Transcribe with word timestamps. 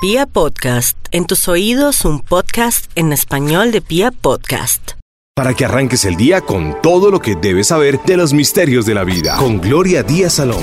Pia 0.00 0.26
Podcast, 0.26 0.96
en 1.10 1.26
tus 1.26 1.48
oídos 1.48 2.04
un 2.04 2.20
podcast 2.20 2.88
en 2.94 3.12
español 3.12 3.72
de 3.72 3.80
Pia 3.80 4.12
Podcast. 4.12 4.92
Para 5.34 5.54
que 5.54 5.64
arranques 5.64 6.04
el 6.04 6.14
día 6.14 6.40
con 6.40 6.80
todo 6.80 7.10
lo 7.10 7.18
que 7.18 7.34
debes 7.34 7.66
saber 7.66 8.00
de 8.06 8.16
los 8.16 8.32
misterios 8.32 8.86
de 8.86 8.94
la 8.94 9.02
vida. 9.02 9.36
Con 9.38 9.60
Gloria 9.60 10.04
Díaz 10.04 10.34
Salón. 10.34 10.62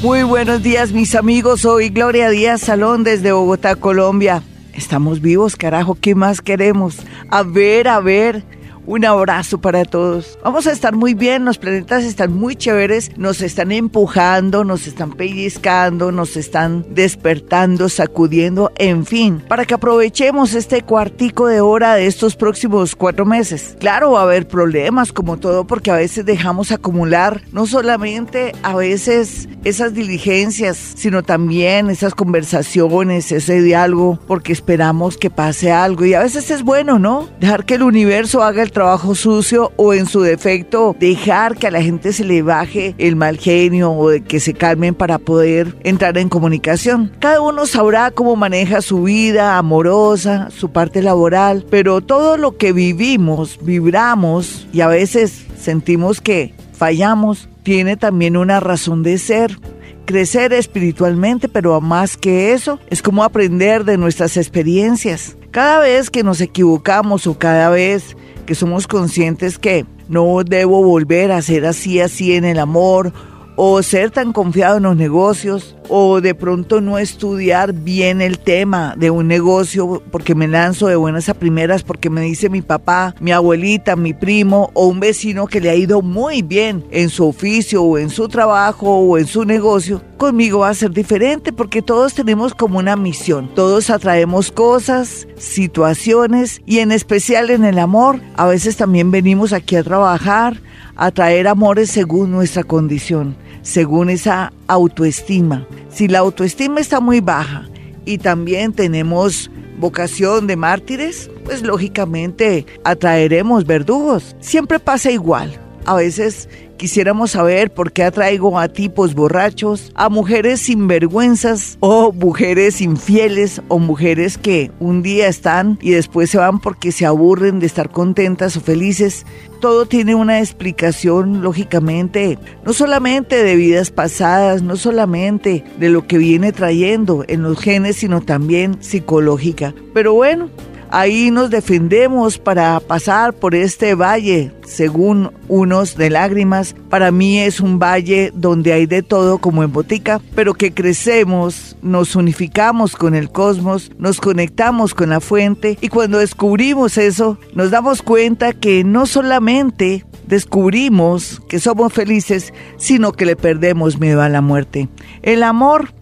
Muy 0.00 0.22
buenos 0.22 0.62
días 0.62 0.92
mis 0.92 1.14
amigos, 1.14 1.60
soy 1.60 1.90
Gloria 1.90 2.30
Díaz 2.30 2.62
Salón 2.62 3.04
desde 3.04 3.32
Bogotá, 3.32 3.76
Colombia. 3.76 4.42
Estamos 4.72 5.20
vivos, 5.20 5.54
carajo, 5.54 5.98
¿qué 6.00 6.14
más 6.14 6.40
queremos? 6.40 6.96
A 7.28 7.42
ver, 7.42 7.88
a 7.88 8.00
ver. 8.00 8.42
Un 8.86 9.06
abrazo 9.06 9.62
para 9.62 9.86
todos. 9.86 10.38
Vamos 10.44 10.66
a 10.66 10.72
estar 10.72 10.94
muy 10.94 11.14
bien, 11.14 11.46
los 11.46 11.56
planetas 11.56 12.04
están 12.04 12.34
muy 12.34 12.54
chéveres, 12.54 13.16
nos 13.16 13.40
están 13.40 13.72
empujando, 13.72 14.62
nos 14.62 14.86
están 14.86 15.12
pellizcando, 15.12 16.12
nos 16.12 16.36
están 16.36 16.84
despertando, 16.90 17.88
sacudiendo, 17.88 18.72
en 18.76 19.06
fin, 19.06 19.42
para 19.48 19.64
que 19.64 19.72
aprovechemos 19.72 20.52
este 20.52 20.82
cuartico 20.82 21.46
de 21.46 21.62
hora 21.62 21.94
de 21.94 22.06
estos 22.06 22.36
próximos 22.36 22.94
cuatro 22.94 23.24
meses. 23.24 23.74
Claro, 23.80 24.12
va 24.12 24.20
a 24.20 24.24
haber 24.24 24.46
problemas 24.46 25.12
como 25.12 25.38
todo 25.38 25.66
porque 25.66 25.90
a 25.90 25.96
veces 25.96 26.26
dejamos 26.26 26.70
acumular 26.70 27.40
no 27.52 27.66
solamente 27.66 28.52
a 28.62 28.76
veces 28.76 29.48
esas 29.64 29.94
diligencias, 29.94 30.76
sino 30.76 31.22
también 31.22 31.88
esas 31.88 32.14
conversaciones, 32.14 33.32
ese 33.32 33.62
diálogo, 33.62 34.18
porque 34.26 34.52
esperamos 34.52 35.16
que 35.16 35.30
pase 35.30 35.72
algo 35.72 36.04
y 36.04 36.12
a 36.12 36.20
veces 36.20 36.50
es 36.50 36.62
bueno, 36.62 36.98
¿no? 36.98 37.30
Dejar 37.40 37.64
que 37.64 37.76
el 37.76 37.82
universo 37.82 38.42
haga 38.42 38.62
el 38.62 38.73
trabajo 38.74 39.14
sucio 39.14 39.72
o 39.76 39.94
en 39.94 40.04
su 40.04 40.20
defecto 40.20 40.94
dejar 41.00 41.56
que 41.56 41.68
a 41.68 41.70
la 41.70 41.80
gente 41.80 42.12
se 42.12 42.24
le 42.24 42.42
baje 42.42 42.94
el 42.98 43.16
mal 43.16 43.38
genio 43.38 43.92
o 43.92 44.10
de 44.10 44.22
que 44.22 44.40
se 44.40 44.52
calmen 44.52 44.94
para 44.94 45.18
poder 45.18 45.74
entrar 45.84 46.18
en 46.18 46.28
comunicación. 46.28 47.10
Cada 47.20 47.40
uno 47.40 47.64
sabrá 47.64 48.10
cómo 48.10 48.36
maneja 48.36 48.82
su 48.82 49.04
vida 49.04 49.56
amorosa, 49.56 50.50
su 50.50 50.70
parte 50.70 51.00
laboral, 51.00 51.64
pero 51.70 52.02
todo 52.02 52.36
lo 52.36 52.58
que 52.58 52.72
vivimos, 52.72 53.58
vibramos 53.62 54.66
y 54.74 54.82
a 54.82 54.88
veces 54.88 55.46
sentimos 55.58 56.20
que 56.20 56.54
fallamos, 56.74 57.48
tiene 57.62 57.96
también 57.96 58.36
una 58.36 58.60
razón 58.60 59.02
de 59.02 59.16
ser 59.16 59.56
crecer 60.04 60.52
espiritualmente, 60.52 61.48
pero 61.48 61.80
más 61.80 62.16
que 62.16 62.52
eso, 62.52 62.78
es 62.90 63.00
como 63.00 63.24
aprender 63.24 63.84
de 63.84 63.96
nuestras 63.96 64.36
experiencias. 64.36 65.36
Cada 65.50 65.80
vez 65.80 66.10
que 66.10 66.22
nos 66.22 66.40
equivocamos 66.40 67.26
o 67.26 67.38
cada 67.38 67.70
vez 67.70 68.16
que 68.44 68.54
somos 68.54 68.86
conscientes 68.86 69.58
que 69.58 69.86
no 70.08 70.42
debo 70.44 70.82
volver 70.82 71.32
a 71.32 71.42
ser 71.42 71.66
así, 71.66 72.00
así 72.00 72.34
en 72.34 72.44
el 72.44 72.58
amor 72.58 73.12
o 73.56 73.82
ser 73.82 74.10
tan 74.10 74.32
confiado 74.32 74.78
en 74.78 74.84
los 74.84 74.96
negocios 74.96 75.76
o 75.88 76.20
de 76.20 76.34
pronto 76.34 76.80
no 76.80 76.98
estudiar 76.98 77.72
bien 77.72 78.20
el 78.20 78.38
tema 78.38 78.94
de 78.96 79.10
un 79.10 79.28
negocio 79.28 80.02
porque 80.10 80.34
me 80.34 80.48
lanzo 80.48 80.86
de 80.86 80.96
buenas 80.96 81.28
a 81.28 81.34
primeras 81.34 81.82
porque 81.82 82.10
me 82.10 82.22
dice 82.22 82.48
mi 82.48 82.62
papá, 82.62 83.14
mi 83.20 83.32
abuelita, 83.32 83.96
mi 83.96 84.14
primo 84.14 84.70
o 84.74 84.86
un 84.86 85.00
vecino 85.00 85.46
que 85.46 85.60
le 85.60 85.70
ha 85.70 85.74
ido 85.74 86.02
muy 86.02 86.42
bien 86.42 86.84
en 86.90 87.10
su 87.10 87.26
oficio 87.26 87.82
o 87.82 87.98
en 87.98 88.10
su 88.10 88.28
trabajo 88.28 88.96
o 88.96 89.18
en 89.18 89.26
su 89.26 89.44
negocio, 89.44 90.02
conmigo 90.16 90.60
va 90.60 90.70
a 90.70 90.74
ser 90.74 90.90
diferente 90.90 91.52
porque 91.52 91.82
todos 91.82 92.14
tenemos 92.14 92.54
como 92.54 92.78
una 92.78 92.96
misión, 92.96 93.50
todos 93.54 93.90
atraemos 93.90 94.50
cosas, 94.50 95.28
situaciones 95.36 96.62
y 96.66 96.78
en 96.78 96.92
especial 96.92 97.50
en 97.50 97.64
el 97.64 97.78
amor, 97.78 98.20
a 98.36 98.46
veces 98.46 98.76
también 98.76 99.10
venimos 99.10 99.52
aquí 99.52 99.76
a 99.76 99.84
trabajar, 99.84 100.60
a 100.96 101.10
traer 101.10 101.48
amores 101.48 101.90
según 101.90 102.30
nuestra 102.30 102.64
condición 102.64 103.36
según 103.64 104.10
esa 104.10 104.52
autoestima. 104.68 105.66
Si 105.90 106.06
la 106.06 106.20
autoestima 106.20 106.78
está 106.78 107.00
muy 107.00 107.18
baja 107.18 107.66
y 108.04 108.18
también 108.18 108.72
tenemos 108.72 109.50
vocación 109.78 110.46
de 110.46 110.54
mártires, 110.54 111.28
pues 111.44 111.62
lógicamente 111.62 112.66
atraeremos 112.84 113.66
verdugos. 113.66 114.36
Siempre 114.38 114.78
pasa 114.78 115.10
igual. 115.10 115.58
A 115.86 115.96
veces 115.96 116.48
Quisiéramos 116.76 117.30
saber 117.30 117.72
por 117.72 117.92
qué 117.92 118.02
atraigo 118.02 118.58
a 118.58 118.68
tipos 118.68 119.14
borrachos, 119.14 119.92
a 119.94 120.08
mujeres 120.08 120.60
sinvergüenzas 120.60 121.78
o 121.80 122.12
mujeres 122.12 122.80
infieles 122.80 123.62
o 123.68 123.78
mujeres 123.78 124.36
que 124.36 124.72
un 124.80 125.02
día 125.02 125.28
están 125.28 125.78
y 125.80 125.92
después 125.92 126.30
se 126.30 126.38
van 126.38 126.58
porque 126.58 126.90
se 126.90 127.06
aburren 127.06 127.60
de 127.60 127.66
estar 127.66 127.90
contentas 127.90 128.56
o 128.56 128.60
felices. 128.60 129.24
Todo 129.64 129.86
tiene 129.86 130.14
una 130.14 130.40
explicación, 130.40 131.40
lógicamente, 131.40 132.38
no 132.66 132.74
solamente 132.74 133.42
de 133.42 133.56
vidas 133.56 133.90
pasadas, 133.90 134.60
no 134.60 134.76
solamente 134.76 135.64
de 135.78 135.88
lo 135.88 136.06
que 136.06 136.18
viene 136.18 136.52
trayendo 136.52 137.24
en 137.28 137.42
los 137.42 137.58
genes, 137.58 137.96
sino 137.96 138.20
también 138.20 138.76
psicológica. 138.82 139.74
Pero 139.94 140.12
bueno, 140.12 140.50
Ahí 140.96 141.32
nos 141.32 141.50
defendemos 141.50 142.38
para 142.38 142.78
pasar 142.78 143.32
por 143.32 143.56
este 143.56 143.96
valle, 143.96 144.52
según 144.64 145.32
unos 145.48 145.96
de 145.96 146.08
lágrimas. 146.08 146.76
Para 146.88 147.10
mí 147.10 147.40
es 147.40 147.58
un 147.58 147.80
valle 147.80 148.30
donde 148.32 148.72
hay 148.72 148.86
de 148.86 149.02
todo 149.02 149.38
como 149.38 149.64
en 149.64 149.72
botica, 149.72 150.20
pero 150.36 150.54
que 150.54 150.72
crecemos, 150.72 151.76
nos 151.82 152.14
unificamos 152.14 152.94
con 152.94 153.16
el 153.16 153.32
cosmos, 153.32 153.90
nos 153.98 154.20
conectamos 154.20 154.94
con 154.94 155.10
la 155.10 155.18
fuente 155.18 155.76
y 155.80 155.88
cuando 155.88 156.18
descubrimos 156.18 156.96
eso, 156.96 157.40
nos 157.56 157.72
damos 157.72 158.00
cuenta 158.00 158.52
que 158.52 158.84
no 158.84 159.06
solamente 159.06 160.06
descubrimos 160.28 161.42
que 161.48 161.58
somos 161.58 161.92
felices, 161.92 162.54
sino 162.76 163.10
que 163.10 163.26
le 163.26 163.34
perdemos 163.34 163.98
miedo 163.98 164.22
a 164.22 164.28
la 164.28 164.42
muerte. 164.42 164.88
El 165.22 165.42
amor, 165.42 165.92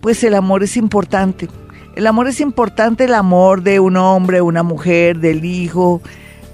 pues 0.00 0.22
el 0.22 0.36
amor 0.36 0.62
es 0.62 0.76
importante 0.76 1.48
el 1.98 2.06
amor 2.06 2.28
es 2.28 2.40
importante, 2.40 3.06
el 3.06 3.14
amor 3.14 3.64
de 3.64 3.80
un 3.80 3.96
hombre, 3.96 4.40
una 4.40 4.62
mujer, 4.62 5.18
del 5.18 5.44
hijo, 5.44 6.00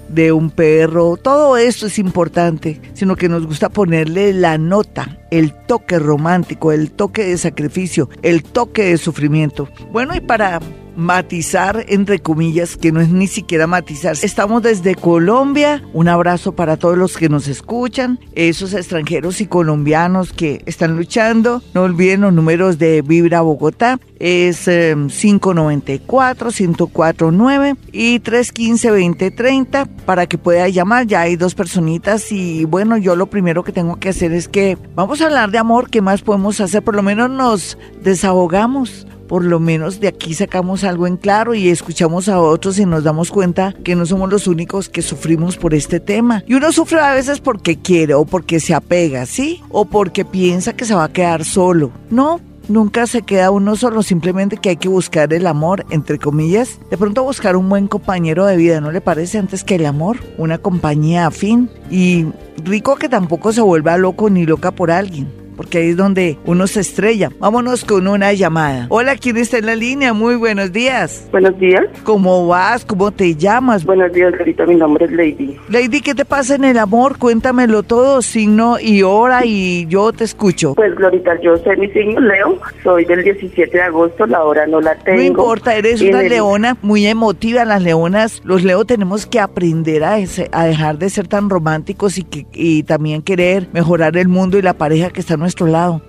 de 0.09 0.31
un 0.31 0.49
perro, 0.49 1.17
todo 1.17 1.55
esto 1.55 1.85
es 1.85 1.99
importante, 1.99 2.81
sino 2.95 3.15
que 3.15 3.29
nos 3.29 3.45
gusta 3.45 3.69
ponerle 3.69 4.33
la 4.33 4.57
nota, 4.57 5.19
el 5.29 5.53
toque 5.53 5.99
romántico, 5.99 6.71
el 6.71 6.89
toque 6.89 7.25
de 7.25 7.37
sacrificio, 7.37 8.09
el 8.23 8.41
toque 8.41 8.85
de 8.85 8.97
sufrimiento. 8.97 9.69
Bueno, 9.91 10.15
y 10.15 10.19
para 10.19 10.61
matizar, 10.95 11.85
entre 11.87 12.19
comillas, 12.19 12.77
que 12.77 12.91
no 12.91 13.01
es 13.01 13.09
ni 13.09 13.25
siquiera 13.27 13.65
matizar. 13.67 14.15
Estamos 14.21 14.63
desde 14.63 14.95
Colombia. 14.95 15.83
Un 15.93 16.07
abrazo 16.07 16.53
para 16.53 16.77
todos 16.77 16.97
los 16.97 17.17
que 17.17 17.29
nos 17.29 17.47
escuchan, 17.47 18.19
esos 18.33 18.73
extranjeros 18.73 19.39
y 19.41 19.47
colombianos 19.47 20.33
que 20.33 20.63
están 20.65 20.95
luchando. 20.95 21.61
No 21.73 21.81
olviden 21.83 22.21
los 22.21 22.33
números 22.33 22.79
de 22.79 23.01
Vibra 23.01 23.41
Bogotá. 23.41 23.99
Es 24.19 24.67
594-1049 24.67 27.67
em, 27.67 27.75
y 27.91 28.19
315-2030 28.19 29.87
para 30.05 30.27
que 30.27 30.37
pueda 30.37 30.69
llamar. 30.69 31.07
Ya 31.07 31.21
hay 31.21 31.35
dos 31.35 31.55
personitas 31.55 32.31
y 32.31 32.65
bueno, 32.65 32.97
yo 32.97 33.15
lo 33.15 33.25
primero 33.27 33.63
que 33.63 33.71
tengo 33.71 33.95
que 33.97 34.09
hacer 34.09 34.31
es 34.31 34.47
que 34.47 34.77
vamos 34.95 35.21
a 35.21 35.25
hablar 35.25 35.49
de 35.51 35.57
amor. 35.57 35.89
¿Qué 35.89 36.01
más 36.01 36.21
podemos 36.21 36.61
hacer? 36.61 36.83
Por 36.83 36.93
lo 36.95 37.01
menos 37.03 37.29
nos 37.29 37.77
desahogamos 38.01 39.07
por 39.27 39.43
lo 39.43 39.59
menos 39.59 39.99
de 39.99 40.07
aquí 40.07 40.33
sacamos 40.33 40.83
algo 40.83 41.07
en 41.07 41.17
claro 41.17 41.53
y 41.53 41.69
escuchamos 41.69 42.29
a 42.29 42.39
otros 42.39 42.79
y 42.79 42.85
nos 42.85 43.03
damos 43.03 43.31
cuenta 43.31 43.73
que 43.83 43.95
no 43.95 44.05
somos 44.05 44.29
los 44.29 44.47
únicos 44.47 44.89
que 44.89 45.01
sufrimos 45.01 45.57
por 45.57 45.73
este 45.73 45.99
tema. 45.99 46.43
Y 46.47 46.53
uno 46.53 46.71
sufre 46.71 46.99
a 46.99 47.13
veces 47.13 47.39
porque 47.39 47.77
quiere 47.77 48.13
o 48.13 48.25
porque 48.25 48.59
se 48.59 48.73
apega, 48.73 49.25
¿sí? 49.25 49.61
O 49.69 49.85
porque 49.85 50.25
piensa 50.25 50.73
que 50.73 50.85
se 50.85 50.95
va 50.95 51.05
a 51.05 51.13
quedar 51.13 51.43
solo. 51.45 51.91
No, 52.09 52.39
nunca 52.67 53.07
se 53.07 53.21
queda 53.21 53.51
uno 53.51 53.75
solo, 53.75 54.03
simplemente 54.03 54.57
que 54.57 54.69
hay 54.69 54.77
que 54.77 54.89
buscar 54.89 55.33
el 55.33 55.47
amor, 55.47 55.85
entre 55.89 56.19
comillas. 56.19 56.79
De 56.89 56.97
pronto 56.97 57.23
buscar 57.23 57.55
un 57.55 57.69
buen 57.69 57.87
compañero 57.87 58.45
de 58.45 58.57
vida, 58.57 58.81
¿no 58.81 58.91
le 58.91 59.01
parece? 59.01 59.37
Antes 59.37 59.63
que 59.63 59.75
el 59.75 59.85
amor, 59.85 60.17
una 60.37 60.57
compañía 60.57 61.27
afín. 61.27 61.69
Y 61.89 62.25
rico 62.63 62.95
que 62.95 63.09
tampoco 63.09 63.53
se 63.53 63.61
vuelva 63.61 63.97
loco 63.97 64.29
ni 64.29 64.45
loca 64.45 64.71
por 64.71 64.91
alguien 64.91 65.44
porque 65.55 65.79
ahí 65.79 65.89
es 65.89 65.97
donde 65.97 66.37
uno 66.45 66.67
se 66.67 66.81
estrella. 66.81 67.31
Vámonos 67.39 67.85
con 67.85 68.07
una 68.07 68.33
llamada. 68.33 68.87
Hola, 68.89 69.15
¿quién 69.15 69.37
está 69.37 69.57
en 69.57 69.65
la 69.65 69.75
línea? 69.75 70.13
Muy 70.13 70.35
buenos 70.35 70.71
días. 70.71 71.27
Buenos 71.31 71.57
días. 71.59 71.85
¿Cómo 72.03 72.47
vas? 72.47 72.85
¿Cómo 72.85 73.11
te 73.11 73.35
llamas? 73.35 73.85
Buenos 73.85 74.11
días, 74.13 74.33
Glorita. 74.33 74.65
Mi 74.65 74.75
nombre 74.75 75.05
es 75.05 75.11
Lady. 75.11 75.57
Lady, 75.69 76.01
¿qué 76.01 76.13
te 76.13 76.25
pasa 76.25 76.55
en 76.55 76.63
el 76.63 76.77
amor? 76.77 77.17
Cuéntamelo 77.17 77.83
todo, 77.83 78.21
signo 78.21 78.77
y 78.79 79.03
hora, 79.03 79.45
y 79.45 79.85
yo 79.87 80.11
te 80.13 80.23
escucho. 80.23 80.75
Pues, 80.75 80.95
Glorita, 80.95 81.39
yo 81.41 81.57
soy 81.57 81.77
mi 81.77 81.89
signo 81.89 82.19
Leo. 82.19 82.59
Soy 82.83 83.05
del 83.05 83.23
17 83.23 83.71
de 83.71 83.83
agosto, 83.83 84.25
la 84.25 84.43
hora 84.43 84.67
no 84.67 84.81
la 84.81 84.95
tengo. 84.95 85.17
No 85.17 85.23
importa, 85.23 85.75
eres 85.75 86.01
una 86.01 86.21
leona 86.21 86.77
muy 86.81 87.05
emotiva. 87.05 87.65
Las 87.65 87.81
leonas, 87.81 88.41
los 88.43 88.63
Leo 88.63 88.85
tenemos 88.85 89.25
que 89.25 89.39
aprender 89.39 90.03
a, 90.03 90.17
a 90.51 90.65
dejar 90.65 90.97
de 90.97 91.09
ser 91.09 91.27
tan 91.27 91.49
románticos 91.49 92.17
y, 92.17 92.23
que, 92.23 92.45
y 92.53 92.83
también 92.83 93.21
querer 93.21 93.67
mejorar 93.73 94.17
el 94.17 94.27
mundo 94.27 94.57
y 94.57 94.61
la 94.61 94.73
pareja 94.73 95.09
que 95.09 95.21
está 95.21 95.37
nuestro 95.45 95.67
lado. 95.67 96.01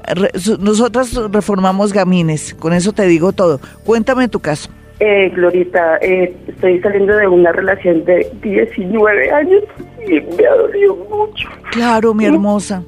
nosotras 0.59 1.15
reformamos 1.31 1.93
gamines, 1.93 2.55
con 2.55 2.73
eso 2.73 2.93
te 2.93 3.07
digo 3.07 3.33
todo. 3.33 3.61
Cuéntame 3.85 4.29
tu 4.29 4.41
caso. 4.41 4.71
Eh, 4.99 5.29
Glorita, 5.35 5.99
eh, 6.01 6.35
estoy 6.49 6.81
saliendo 6.81 7.15
de 7.15 7.29
una 7.29 7.53
relación 7.53 8.03
de 8.07 8.33
19 8.43 9.31
años 9.31 9.63
y 10.09 10.21
me 10.21 10.47
ha 10.47 10.55
dolido 10.55 10.97
mucho. 10.97 11.49
Claro, 11.71 12.15
mi 12.15 12.25
hermosa. 12.25 12.83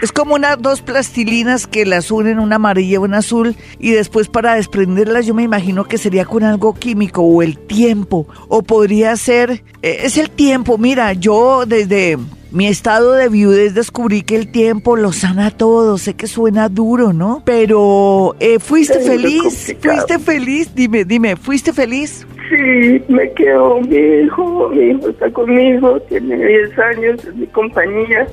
Es 0.00 0.10
como 0.10 0.34
unas 0.34 0.60
dos 0.60 0.80
plastilinas 0.80 1.66
que 1.66 1.84
las 1.84 2.10
unen, 2.10 2.38
una 2.38 2.56
amarilla 2.56 2.94
y 2.94 2.96
una 2.98 3.18
azul, 3.18 3.56
y 3.78 3.90
después 3.90 4.28
para 4.28 4.54
desprenderlas 4.54 5.26
yo 5.26 5.34
me 5.34 5.42
imagino 5.42 5.84
que 5.84 5.98
sería 5.98 6.24
con 6.24 6.44
algo 6.44 6.74
químico 6.74 7.22
o 7.22 7.42
el 7.42 7.58
tiempo, 7.58 8.26
o 8.48 8.62
podría 8.62 9.14
ser, 9.16 9.62
eh, 9.82 10.00
es 10.04 10.16
el 10.16 10.30
tiempo, 10.30 10.78
mira, 10.78 11.12
yo 11.12 11.64
desde 11.66 12.18
mi 12.52 12.66
estado 12.66 13.14
de 13.14 13.28
viudez 13.28 13.74
descubrí 13.74 14.22
que 14.22 14.36
el 14.36 14.50
tiempo 14.50 14.96
lo 14.96 15.12
sana 15.12 15.50
todo. 15.50 15.98
Sé 15.98 16.14
que 16.14 16.26
suena 16.26 16.68
duro, 16.68 17.12
¿no? 17.12 17.42
Pero 17.44 18.34
eh, 18.40 18.58
fuiste 18.58 19.00
feliz, 19.00 19.76
fuiste 19.80 20.18
feliz. 20.18 20.74
Dime, 20.74 21.04
dime, 21.04 21.36
¿fuiste 21.36 21.72
feliz? 21.72 22.26
Sí, 22.50 23.00
me 23.06 23.30
quedó 23.32 23.80
mi 23.80 23.96
hijo, 23.96 24.70
mi 24.70 24.90
hijo 24.90 25.08
está 25.08 25.30
conmigo, 25.30 26.00
tiene 26.08 26.36
10 26.36 26.78
años, 26.80 27.24
es 27.24 27.34
mi 27.36 27.46
compañía. 27.46 28.26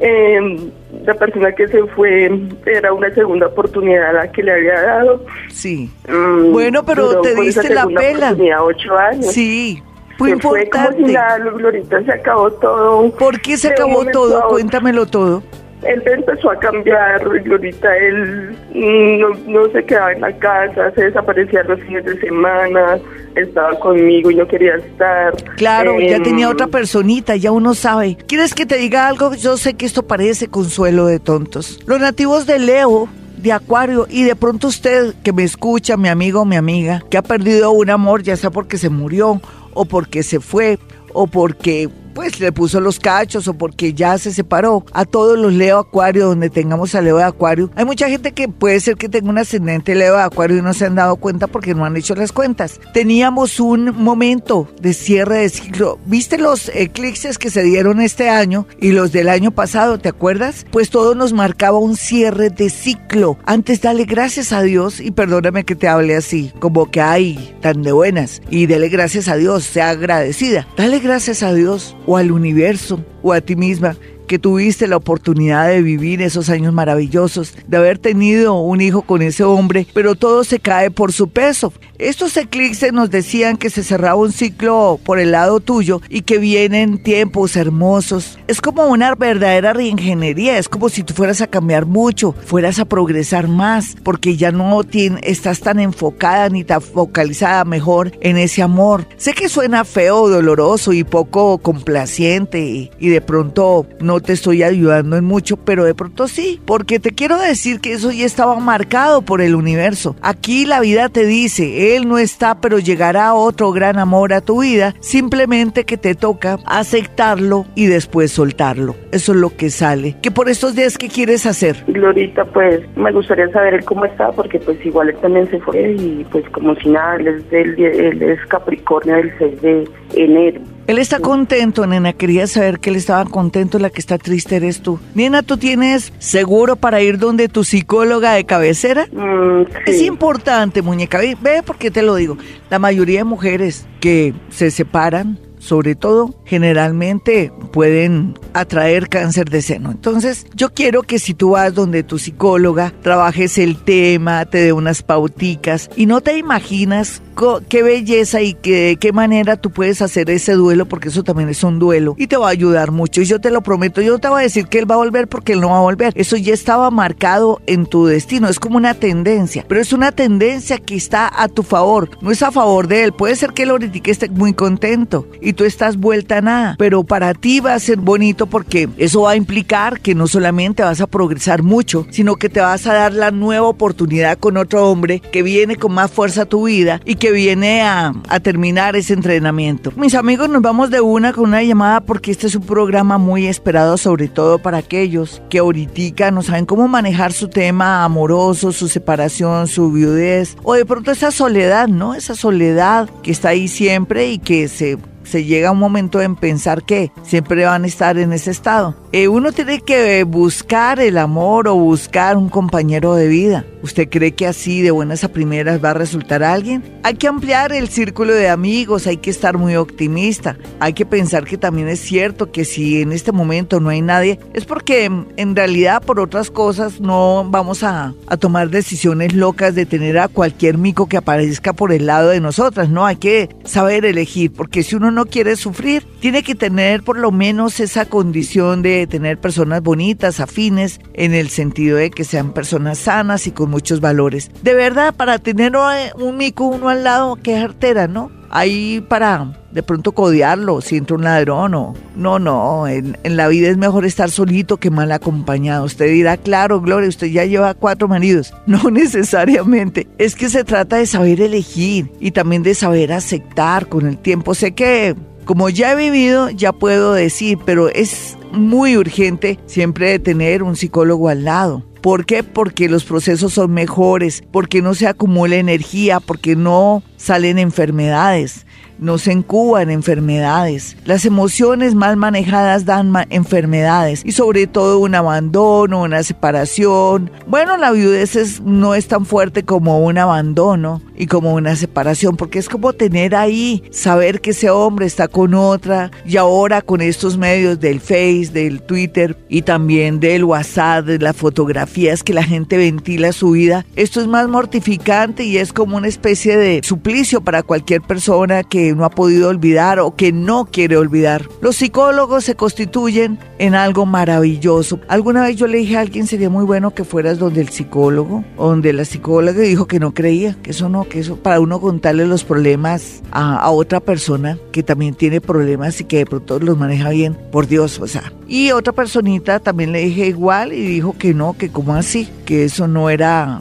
Em, 0.00 0.70
la 1.04 1.14
persona 1.14 1.52
que 1.52 1.68
se 1.68 1.84
fue 1.84 2.30
era 2.66 2.92
una 2.92 3.14
segunda 3.14 3.46
oportunidad 3.46 4.12
la 4.14 4.32
que 4.32 4.42
le 4.42 4.52
había 4.52 4.80
dado. 4.80 5.24
Sí. 5.50 5.88
Mm, 6.08 6.50
bueno, 6.50 6.84
pero 6.84 7.20
te 7.20 7.34
diste 7.36 7.72
la 7.72 7.86
pela. 7.86 8.34
Tenía 8.34 8.60
8 8.60 8.98
años. 8.98 9.26
Sí, 9.26 9.80
fue 10.20 10.30
importante. 10.32 10.70
Fue 10.70 10.92
como 10.92 11.06
si 11.06 11.14
nada, 11.14 11.38
Glorita, 11.38 12.04
se 12.04 12.12
acabó 12.12 12.50
todo. 12.50 13.10
¿Por 13.12 13.40
qué 13.40 13.56
se 13.56 13.68
acabó 13.68 14.04
todo? 14.04 14.48
Cuéntamelo 14.48 15.06
todo. 15.06 15.42
Él 15.82 16.02
empezó 16.04 16.50
a 16.50 16.58
cambiar, 16.58 17.26
Glorita, 17.42 17.96
él 17.96 18.54
mm, 18.74 19.50
no, 19.50 19.70
se 19.70 19.82
quedaba 19.82 20.12
en 20.12 20.20
la 20.20 20.36
casa, 20.36 20.92
se 20.94 21.04
desaparecía 21.04 21.62
los 21.62 21.80
fines 21.80 22.04
de 22.04 22.20
semana, 22.20 22.98
estaba 23.34 23.80
conmigo 23.80 24.30
y 24.30 24.34
no 24.34 24.46
quería 24.46 24.74
estar. 24.74 25.34
Claro, 25.56 25.98
ya 25.98 26.16
em, 26.16 26.22
tenía 26.22 26.50
otra 26.50 26.66
personita, 26.66 27.34
ya 27.36 27.50
uno 27.50 27.72
sabe. 27.72 28.18
¿Quieres 28.26 28.54
que 28.54 28.66
te 28.66 28.76
diga 28.76 29.08
algo? 29.08 29.32
Yo 29.32 29.56
sé 29.56 29.72
que 29.72 29.86
esto 29.86 30.02
parece 30.02 30.48
consuelo 30.48 31.06
de 31.06 31.18
tontos. 31.18 31.80
Los 31.86 31.98
nativos 31.98 32.44
de 32.44 32.58
Leo 32.58 33.08
de 33.38 33.52
Acuario 33.52 34.06
y 34.10 34.24
de 34.24 34.36
pronto 34.36 34.68
usted 34.68 35.14
que 35.22 35.32
me 35.32 35.44
escucha, 35.44 35.96
mi 35.96 36.08
amigo 36.08 36.42
o 36.42 36.44
mi 36.44 36.56
amiga, 36.56 37.02
que 37.10 37.16
ha 37.16 37.22
perdido 37.22 37.70
un 37.70 37.88
amor, 37.88 38.22
ya 38.22 38.36
sea 38.36 38.50
porque 38.50 38.76
se 38.76 38.90
murió 38.90 39.40
o 39.74 39.84
porque 39.84 40.22
se 40.22 40.40
fue 40.40 40.78
o 41.12 41.26
porque 41.26 41.88
pues 42.14 42.40
le 42.40 42.52
puso 42.52 42.80
los 42.80 42.98
cachos 42.98 43.48
o 43.48 43.54
porque 43.54 43.94
ya 43.94 44.18
se 44.18 44.32
separó. 44.32 44.84
A 44.92 45.04
todos 45.04 45.38
los 45.38 45.52
Leo 45.52 45.78
Acuario, 45.78 46.26
donde 46.26 46.50
tengamos 46.50 46.94
a 46.94 47.00
Leo 47.00 47.16
de 47.16 47.24
Acuario, 47.24 47.70
hay 47.76 47.84
mucha 47.84 48.08
gente 48.08 48.32
que 48.32 48.48
puede 48.48 48.80
ser 48.80 48.96
que 48.96 49.08
tenga 49.08 49.30
un 49.30 49.38
ascendente 49.38 49.94
Leo 49.94 50.16
de 50.16 50.22
Acuario 50.22 50.58
y 50.58 50.62
no 50.62 50.74
se 50.74 50.86
han 50.86 50.94
dado 50.94 51.16
cuenta 51.16 51.46
porque 51.46 51.74
no 51.74 51.84
han 51.84 51.96
hecho 51.96 52.14
las 52.14 52.32
cuentas. 52.32 52.80
Teníamos 52.92 53.60
un 53.60 53.96
momento 53.96 54.68
de 54.80 54.94
cierre 54.94 55.38
de 55.38 55.48
ciclo. 55.48 55.98
¿Viste 56.06 56.38
los 56.38 56.70
eclipses 56.74 57.38
que 57.38 57.50
se 57.50 57.62
dieron 57.62 58.00
este 58.00 58.28
año 58.28 58.66
y 58.80 58.92
los 58.92 59.12
del 59.12 59.28
año 59.28 59.50
pasado? 59.50 59.98
¿Te 59.98 60.08
acuerdas? 60.08 60.66
Pues 60.70 60.90
todo 60.90 61.14
nos 61.14 61.32
marcaba 61.32 61.78
un 61.78 61.96
cierre 61.96 62.50
de 62.50 62.70
ciclo. 62.70 63.38
Antes 63.46 63.80
dale 63.80 64.04
gracias 64.04 64.52
a 64.52 64.62
Dios 64.62 65.00
y 65.00 65.10
perdóname 65.10 65.64
que 65.64 65.74
te 65.74 65.88
hable 65.88 66.16
así, 66.16 66.52
como 66.60 66.90
que 66.90 67.00
hay 67.00 67.56
tan 67.60 67.82
de 67.82 67.92
buenas 67.92 68.42
y 68.50 68.66
dale 68.66 68.88
gracias 68.88 69.28
a 69.28 69.36
Dios, 69.36 69.64
sea 69.64 69.90
agradecida. 69.90 70.66
Dale 70.76 70.98
gracias 70.98 71.42
a 71.42 71.52
Dios 71.52 71.96
o 72.06 72.16
al 72.16 72.32
universo 72.32 73.04
o 73.22 73.32
a 73.32 73.40
ti 73.40 73.56
misma 73.56 73.96
que 74.26 74.38
tuviste 74.38 74.86
la 74.86 74.96
oportunidad 74.96 75.68
de 75.68 75.82
vivir 75.82 76.22
esos 76.22 76.50
años 76.50 76.72
maravillosos, 76.72 77.52
de 77.66 77.76
haber 77.76 77.98
tenido 77.98 78.60
un 78.60 78.80
hijo 78.80 79.02
con 79.02 79.22
ese 79.22 79.42
hombre, 79.42 79.88
pero 79.92 80.14
todo 80.14 80.44
se 80.44 80.60
cae 80.60 80.92
por 80.92 81.12
su 81.12 81.28
peso. 81.28 81.72
Estos 82.00 82.34
eclipses 82.38 82.94
nos 82.94 83.10
decían 83.10 83.58
que 83.58 83.68
se 83.68 83.84
cerraba 83.84 84.14
un 84.14 84.32
ciclo 84.32 84.98
por 85.04 85.18
el 85.18 85.32
lado 85.32 85.60
tuyo 85.60 86.00
y 86.08 86.22
que 86.22 86.38
vienen 86.38 87.02
tiempos 87.02 87.56
hermosos. 87.56 88.38
Es 88.48 88.62
como 88.62 88.86
una 88.86 89.14
verdadera 89.14 89.74
reingeniería, 89.74 90.56
es 90.56 90.70
como 90.70 90.88
si 90.88 91.02
tú 91.02 91.12
fueras 91.12 91.42
a 91.42 91.46
cambiar 91.46 91.84
mucho, 91.84 92.34
fueras 92.46 92.78
a 92.78 92.86
progresar 92.86 93.48
más, 93.48 93.96
porque 94.02 94.38
ya 94.38 94.50
no 94.50 94.80
estás 95.20 95.60
tan 95.60 95.78
enfocada 95.78 96.48
ni 96.48 96.64
tan 96.64 96.80
focalizada 96.80 97.66
mejor 97.66 98.12
en 98.22 98.38
ese 98.38 98.62
amor. 98.62 99.06
Sé 99.18 99.34
que 99.34 99.50
suena 99.50 99.84
feo, 99.84 100.30
doloroso 100.30 100.94
y 100.94 101.04
poco 101.04 101.58
complaciente 101.58 102.90
y 102.98 103.08
de 103.10 103.20
pronto 103.20 103.86
no 104.00 104.20
te 104.20 104.32
estoy 104.32 104.62
ayudando 104.62 105.18
en 105.18 105.26
mucho, 105.26 105.58
pero 105.58 105.84
de 105.84 105.94
pronto 105.94 106.28
sí, 106.28 106.62
porque 106.64 106.98
te 106.98 107.10
quiero 107.10 107.38
decir 107.38 107.80
que 107.80 107.92
eso 107.92 108.10
ya 108.10 108.24
estaba 108.24 108.58
marcado 108.58 109.20
por 109.20 109.42
el 109.42 109.54
universo. 109.54 110.16
Aquí 110.22 110.64
la 110.64 110.80
vida 110.80 111.10
te 111.10 111.26
dice, 111.26 111.89
él 111.96 112.08
no 112.08 112.18
está, 112.18 112.60
pero 112.60 112.78
llegará 112.78 113.34
otro 113.34 113.72
gran 113.72 113.98
amor 113.98 114.32
a 114.32 114.40
tu 114.40 114.62
vida, 114.62 114.94
simplemente 115.00 115.84
que 115.84 115.96
te 115.96 116.14
toca 116.14 116.58
aceptarlo 116.66 117.66
y 117.74 117.86
después 117.86 118.32
soltarlo. 118.32 118.94
Eso 119.12 119.32
es 119.32 119.38
lo 119.38 119.56
que 119.56 119.70
sale. 119.70 120.16
Que 120.22 120.30
por 120.30 120.48
estos 120.48 120.74
días, 120.74 120.98
¿qué 120.98 121.08
quieres 121.08 121.46
hacer? 121.46 121.84
Glorita, 121.86 122.44
pues 122.46 122.80
me 122.96 123.12
gustaría 123.12 123.48
saber 123.50 123.84
cómo 123.84 124.04
está, 124.04 124.30
porque 124.32 124.58
pues 124.58 124.84
igual 124.84 125.10
él 125.10 125.16
también 125.16 125.50
se 125.50 125.58
fue 125.60 125.92
y 125.92 126.26
pues 126.30 126.48
como 126.50 126.74
si 126.76 126.88
nada, 126.90 127.16
él 127.16 127.28
es, 127.28 127.50
del, 127.50 127.78
él 127.78 128.22
es 128.22 128.40
Capricornio 128.46 129.16
del 129.16 129.32
6 129.38 129.62
de 129.62 129.88
enero. 130.14 130.60
Él 130.86 130.98
está 130.98 131.20
contento, 131.20 131.86
nena. 131.86 132.12
Quería 132.12 132.46
saber 132.46 132.80
que 132.80 132.90
él 132.90 132.96
estaba 132.96 133.24
contento. 133.24 133.78
La 133.78 133.90
que 133.90 134.00
está 134.00 134.18
triste 134.18 134.56
eres 134.56 134.80
tú. 134.80 134.98
Nena, 135.14 135.42
¿tú 135.42 135.56
tienes 135.56 136.12
seguro 136.18 136.76
para 136.76 137.00
ir 137.00 137.18
donde 137.18 137.48
tu 137.48 137.64
psicóloga 137.64 138.32
de 138.32 138.44
cabecera? 138.44 139.06
Mm, 139.12 139.66
es 139.86 140.02
importante, 140.02 140.82
muñeca. 140.82 141.20
Ve, 141.40 141.62
por 141.64 141.76
qué 141.76 141.90
te 141.90 142.02
lo 142.02 142.16
digo. 142.16 142.36
La 142.70 142.78
mayoría 142.78 143.20
de 143.20 143.24
mujeres 143.24 143.86
que 144.00 144.34
se 144.50 144.70
separan 144.70 145.38
sobre 145.60 145.94
todo, 145.94 146.34
generalmente 146.44 147.52
pueden 147.72 148.34
atraer 148.54 149.08
cáncer 149.08 149.50
de 149.50 149.62
seno. 149.62 149.90
Entonces, 149.90 150.46
yo 150.54 150.72
quiero 150.72 151.02
que 151.02 151.18
si 151.18 151.34
tú 151.34 151.50
vas 151.50 151.74
donde 151.74 152.02
tu 152.02 152.18
psicóloga, 152.18 152.92
trabajes 153.02 153.58
el 153.58 153.76
tema, 153.76 154.46
te 154.46 154.58
dé 154.58 154.72
unas 154.72 155.02
pauticas 155.02 155.90
y 155.96 156.06
no 156.06 156.20
te 156.22 156.36
imaginas 156.36 157.22
qué 157.68 157.82
belleza 157.82 158.42
y 158.42 158.54
de 158.62 158.98
qué 159.00 159.12
manera 159.12 159.56
tú 159.56 159.70
puedes 159.70 160.02
hacer 160.02 160.30
ese 160.30 160.52
duelo, 160.52 160.86
porque 160.86 161.08
eso 161.08 161.22
también 161.22 161.48
es 161.48 161.64
un 161.64 161.78
duelo 161.78 162.14
y 162.18 162.26
te 162.26 162.36
va 162.36 162.48
a 162.48 162.50
ayudar 162.50 162.90
mucho. 162.90 163.22
Y 163.22 163.24
yo 163.24 163.40
te 163.40 163.50
lo 163.50 163.62
prometo, 163.62 164.00
yo 164.00 164.12
no 164.12 164.18
te 164.18 164.28
voy 164.28 164.40
a 164.40 164.42
decir 164.44 164.66
que 164.66 164.78
él 164.78 164.90
va 164.90 164.96
a 164.96 164.98
volver 164.98 165.28
porque 165.28 165.52
él 165.52 165.60
no 165.60 165.70
va 165.70 165.78
a 165.78 165.82
volver. 165.82 166.12
Eso 166.16 166.36
ya 166.36 166.52
estaba 166.52 166.90
marcado 166.90 167.60
en 167.66 167.86
tu 167.86 168.06
destino, 168.06 168.48
es 168.48 168.58
como 168.58 168.76
una 168.76 168.94
tendencia, 168.94 169.64
pero 169.68 169.80
es 169.80 169.92
una 169.92 170.12
tendencia 170.12 170.78
que 170.78 170.96
está 170.96 171.30
a 171.34 171.48
tu 171.48 171.62
favor, 171.62 172.10
no 172.20 172.30
es 172.30 172.42
a 172.42 172.50
favor 172.50 172.88
de 172.88 173.04
él. 173.04 173.12
Puede 173.12 173.36
ser 173.36 173.52
que 173.52 173.62
él 173.62 173.70
ahorita 173.70 174.10
esté 174.10 174.28
muy 174.28 174.52
contento 174.52 175.26
tú 175.52 175.64
estás 175.64 175.96
vuelta 175.96 176.38
a 176.38 176.40
nada, 176.40 176.74
pero 176.78 177.04
para 177.04 177.34
ti 177.34 177.60
va 177.60 177.74
a 177.74 177.78
ser 177.78 177.98
bonito 177.98 178.46
porque 178.46 178.88
eso 178.96 179.22
va 179.22 179.32
a 179.32 179.36
implicar 179.36 180.00
que 180.00 180.14
no 180.14 180.26
solamente 180.26 180.82
vas 180.82 181.00
a 181.00 181.06
progresar 181.06 181.62
mucho, 181.62 182.06
sino 182.10 182.36
que 182.36 182.48
te 182.48 182.60
vas 182.60 182.86
a 182.86 182.94
dar 182.94 183.12
la 183.12 183.30
nueva 183.30 183.68
oportunidad 183.68 184.38
con 184.38 184.56
otro 184.56 184.88
hombre 184.88 185.20
que 185.20 185.42
viene 185.42 185.76
con 185.76 185.92
más 185.92 186.10
fuerza 186.10 186.42
a 186.42 186.46
tu 186.46 186.66
vida 186.66 187.00
y 187.04 187.16
que 187.16 187.32
viene 187.32 187.82
a, 187.82 188.14
terminar 188.42 188.96
ese 188.96 189.12
entrenamiento. 189.12 189.92
Mis 189.96 190.14
amigos, 190.14 190.48
nos 190.48 190.62
vamos 190.62 190.90
de 190.90 191.00
una 191.00 191.32
con 191.32 191.44
una 191.44 191.62
llamada 191.62 192.00
porque 192.00 192.30
este 192.30 192.46
es 192.46 192.54
un 192.54 192.62
programa 192.62 193.18
muy 193.18 193.46
esperado, 193.46 193.98
sobre 193.98 194.28
todo 194.28 194.58
para 194.58 194.78
aquellos 194.78 195.42
que 195.50 195.58
ahorita 195.58 196.30
no 196.30 196.42
saben 196.42 196.64
cómo 196.64 196.88
manejar 196.88 197.32
su 197.32 197.48
tema 197.48 198.04
amoroso, 198.04 198.72
su 198.72 198.88
separación, 198.88 199.68
su 199.68 199.92
viudez, 199.92 200.56
o 200.62 200.74
de 200.74 200.86
pronto 200.86 201.10
esa 201.10 201.30
soledad, 201.30 201.88
¿no? 201.88 202.14
Esa 202.14 202.34
soledad 202.34 203.10
que 203.22 203.30
está 203.30 203.50
ahí 203.50 203.68
siempre 203.68 204.30
y 204.30 204.38
que 204.38 204.68
se 204.68 204.98
se 205.24 205.44
llega 205.44 205.70
un 205.70 205.78
momento 205.78 206.20
en 206.20 206.36
pensar 206.36 206.82
que 206.82 207.12
siempre 207.22 207.64
van 207.64 207.84
a 207.84 207.86
estar 207.86 208.18
en 208.18 208.32
ese 208.32 208.50
estado. 208.50 208.96
Eh, 209.12 209.28
uno 209.28 209.52
tiene 209.52 209.80
que 209.80 210.24
buscar 210.24 211.00
el 211.00 211.18
amor 211.18 211.68
o 211.68 211.74
buscar 211.74 212.36
un 212.36 212.48
compañero 212.48 213.14
de 213.14 213.28
vida. 213.28 213.64
¿Usted 213.82 214.08
cree 214.10 214.32
que 214.32 214.46
así 214.46 214.82
de 214.82 214.90
buenas 214.90 215.24
a 215.24 215.32
primeras 215.32 215.82
va 215.82 215.90
a 215.90 215.94
resultar 215.94 216.42
alguien? 216.42 216.82
Hay 217.02 217.14
que 217.14 217.28
ampliar 217.28 217.72
el 217.72 217.88
círculo 217.88 218.34
de 218.34 218.48
amigos, 218.50 219.06
hay 219.06 219.16
que 219.16 219.30
estar 219.30 219.56
muy 219.56 219.76
optimista. 219.76 220.58
Hay 220.80 220.92
que 220.92 221.06
pensar 221.06 221.44
que 221.44 221.56
también 221.56 221.88
es 221.88 222.00
cierto 222.00 222.52
que 222.52 222.64
si 222.64 223.00
en 223.00 223.12
este 223.12 223.32
momento 223.32 223.80
no 223.80 223.88
hay 223.88 224.02
nadie, 224.02 224.38
es 224.52 224.64
porque 224.64 225.04
en 225.04 225.56
realidad 225.56 226.02
por 226.02 226.20
otras 226.20 226.50
cosas 226.50 227.00
no 227.00 227.46
vamos 227.48 227.82
a, 227.82 228.14
a 228.26 228.36
tomar 228.36 228.68
decisiones 228.70 229.34
locas 229.34 229.74
de 229.74 229.86
tener 229.86 230.18
a 230.18 230.28
cualquier 230.28 230.78
mico 230.78 231.06
que 231.06 231.16
aparezca 231.16 231.72
por 231.72 231.92
el 231.92 232.06
lado 232.06 232.28
de 232.28 232.40
nosotras, 232.40 232.90
¿no? 232.90 233.06
Hay 233.06 233.16
que 233.16 233.48
saber 233.64 234.04
elegir, 234.04 234.52
porque 234.52 234.82
si 234.82 234.96
uno 234.96 235.09
no 235.10 235.26
quiere 235.26 235.56
sufrir, 235.56 236.06
tiene 236.20 236.42
que 236.42 236.54
tener 236.54 237.02
por 237.02 237.18
lo 237.18 237.30
menos 237.30 237.80
esa 237.80 238.04
condición 238.06 238.82
de 238.82 239.06
tener 239.06 239.38
personas 239.38 239.82
bonitas, 239.82 240.40
afines, 240.40 241.00
en 241.14 241.34
el 241.34 241.48
sentido 241.50 241.96
de 241.96 242.10
que 242.10 242.24
sean 242.24 242.52
personas 242.52 242.98
sanas 242.98 243.46
y 243.46 243.52
con 243.52 243.70
muchos 243.70 244.00
valores. 244.00 244.50
De 244.62 244.74
verdad, 244.74 245.14
para 245.14 245.38
tener 245.38 245.72
un 246.16 246.36
mico 246.36 246.64
uno 246.64 246.88
al 246.88 247.04
lado, 247.04 247.36
qué 247.42 247.56
artera, 247.56 248.06
¿no? 248.06 248.39
Ahí 248.50 249.00
para 249.00 249.52
de 249.70 249.82
pronto 249.82 250.12
codearlo 250.12 250.80
si 250.80 250.96
entra 250.96 251.16
un 251.16 251.22
ladrón 251.22 251.74
o... 251.74 251.94
No, 252.16 252.38
no, 252.38 252.88
en, 252.88 253.16
en, 253.22 253.36
la 253.36 253.46
vida 253.46 253.68
es 253.68 253.76
mejor 253.76 254.04
estar 254.04 254.30
solito 254.30 254.78
que 254.78 254.90
mal 254.90 255.12
acompañado. 255.12 255.84
Usted 255.84 256.06
dirá, 256.06 256.36
claro, 256.36 256.80
Gloria, 256.80 257.08
usted 257.08 257.28
ya 257.28 257.44
lleva 257.44 257.74
cuatro 257.74 258.08
maridos. 258.08 258.52
No 258.66 258.90
necesariamente. 258.90 260.06
Es 260.18 260.36
que 260.36 260.48
se 260.48 260.64
trata 260.64 260.96
de 260.96 261.06
saber 261.06 261.40
elegir 261.40 262.12
y 262.20 262.30
también 262.30 262.62
de 262.62 262.74
saber 262.74 263.12
aceptar 263.12 263.88
con 263.88 264.06
el 264.06 264.16
tiempo. 264.18 264.54
Sé 264.54 264.72
que 264.72 265.16
como 265.44 265.68
ya 265.68 265.92
he 265.92 265.96
vivido, 265.96 266.50
ya 266.50 266.72
puedo 266.72 267.12
decir, 267.12 267.58
pero 267.64 267.88
es 267.88 268.38
muy 268.52 268.96
urgente 268.96 269.58
siempre 269.66 270.10
de 270.10 270.18
tener 270.20 270.62
un 270.62 270.76
psicólogo 270.76 271.28
al 271.28 271.44
lado. 271.44 271.84
¿Por 272.00 272.24
qué? 272.24 272.42
Porque 272.42 272.88
los 272.88 273.04
procesos 273.04 273.52
son 273.52 273.72
mejores, 273.72 274.42
porque 274.50 274.82
no 274.82 274.94
se 274.94 275.06
acumula 275.06 275.56
energía, 275.56 276.20
porque 276.20 276.56
no 276.56 277.02
salen 277.16 277.58
enfermedades 277.58 278.66
no 279.00 279.18
se 279.18 279.32
incuban 279.32 279.90
enfermedades. 279.90 280.96
Las 281.04 281.24
emociones 281.24 281.94
mal 281.94 282.16
manejadas 282.16 282.84
dan 282.84 283.12
enfermedades 283.30 284.22
y 284.24 284.32
sobre 284.32 284.66
todo 284.66 284.98
un 285.00 285.14
abandono, 285.14 286.02
una 286.02 286.22
separación. 286.22 287.30
Bueno, 287.46 287.76
la 287.78 287.90
viudez 287.90 288.60
no 288.60 288.94
es 288.94 289.08
tan 289.08 289.24
fuerte 289.24 289.64
como 289.64 290.00
un 290.00 290.18
abandono 290.18 291.00
y 291.20 291.26
como 291.26 291.52
una 291.52 291.76
separación, 291.76 292.38
porque 292.38 292.58
es 292.58 292.70
como 292.70 292.94
tener 292.94 293.34
ahí, 293.34 293.82
saber 293.90 294.40
que 294.40 294.52
ese 294.52 294.70
hombre 294.70 295.04
está 295.04 295.28
con 295.28 295.52
otra 295.52 296.10
y 296.24 296.38
ahora 296.38 296.80
con 296.80 297.02
estos 297.02 297.36
medios 297.36 297.78
del 297.78 298.00
Face, 298.00 298.48
del 298.54 298.80
Twitter 298.80 299.36
y 299.50 299.60
también 299.60 300.18
del 300.18 300.44
WhatsApp, 300.44 301.04
de 301.04 301.18
las 301.18 301.36
fotografías 301.36 302.22
que 302.22 302.32
la 302.32 302.42
gente 302.42 302.78
ventila 302.78 303.32
su 303.32 303.50
vida, 303.50 303.84
esto 303.96 304.22
es 304.22 304.28
más 304.28 304.48
mortificante 304.48 305.44
y 305.44 305.58
es 305.58 305.74
como 305.74 305.98
una 305.98 306.08
especie 306.08 306.56
de 306.56 306.80
suplicio 306.82 307.42
para 307.42 307.62
cualquier 307.62 308.00
persona 308.00 308.62
que 308.62 308.94
no 308.94 309.04
ha 309.04 309.10
podido 309.10 309.50
olvidar 309.50 309.98
o 310.00 310.16
que 310.16 310.32
no 310.32 310.64
quiere 310.64 310.96
olvidar. 310.96 311.46
Los 311.60 311.76
psicólogos 311.76 312.44
se 312.44 312.54
constituyen 312.54 313.38
en 313.58 313.74
algo 313.74 314.06
maravilloso. 314.06 315.00
Alguna 315.06 315.42
vez 315.42 315.56
yo 315.56 315.66
le 315.66 315.76
dije 315.76 315.98
a 315.98 316.00
alguien 316.00 316.26
sería 316.26 316.48
muy 316.48 316.64
bueno 316.64 316.94
que 316.94 317.04
fueras 317.04 317.38
donde 317.38 317.60
el 317.60 317.68
psicólogo, 317.68 318.42
donde 318.56 318.94
la 318.94 319.04
psicóloga 319.04 319.60
dijo 319.60 319.86
que 319.86 320.00
no 320.00 320.14
creía, 320.14 320.56
que 320.62 320.70
eso 320.70 320.88
no, 320.88 321.09
que 321.10 321.18
eso 321.18 321.36
para 321.36 321.60
uno 321.60 321.78
contarle 321.78 322.26
los 322.26 322.44
problemas 322.44 323.22
a, 323.30 323.70
otra 323.70 324.00
persona 324.00 324.58
que 324.72 324.82
también 324.82 325.14
tiene 325.14 325.42
problemas 325.42 326.00
y 326.00 326.04
que 326.04 326.18
de 326.18 326.26
pronto 326.26 326.58
los 326.58 326.78
maneja 326.78 327.10
bien, 327.10 327.36
por 327.52 327.66
Dios, 327.66 327.98
o 327.98 328.06
sea. 328.06 328.32
Y 328.48 328.70
otra 328.70 328.94
personita 328.94 329.60
también 329.60 329.92
le 329.92 330.00
dije 330.00 330.26
igual 330.28 330.72
y 330.72 330.80
dijo 330.86 331.14
que 331.18 331.34
no, 331.34 331.52
que 331.52 331.68
como 331.68 331.94
así, 331.94 332.28
que 332.46 332.64
eso 332.64 332.88
no 332.88 333.10
era 333.10 333.60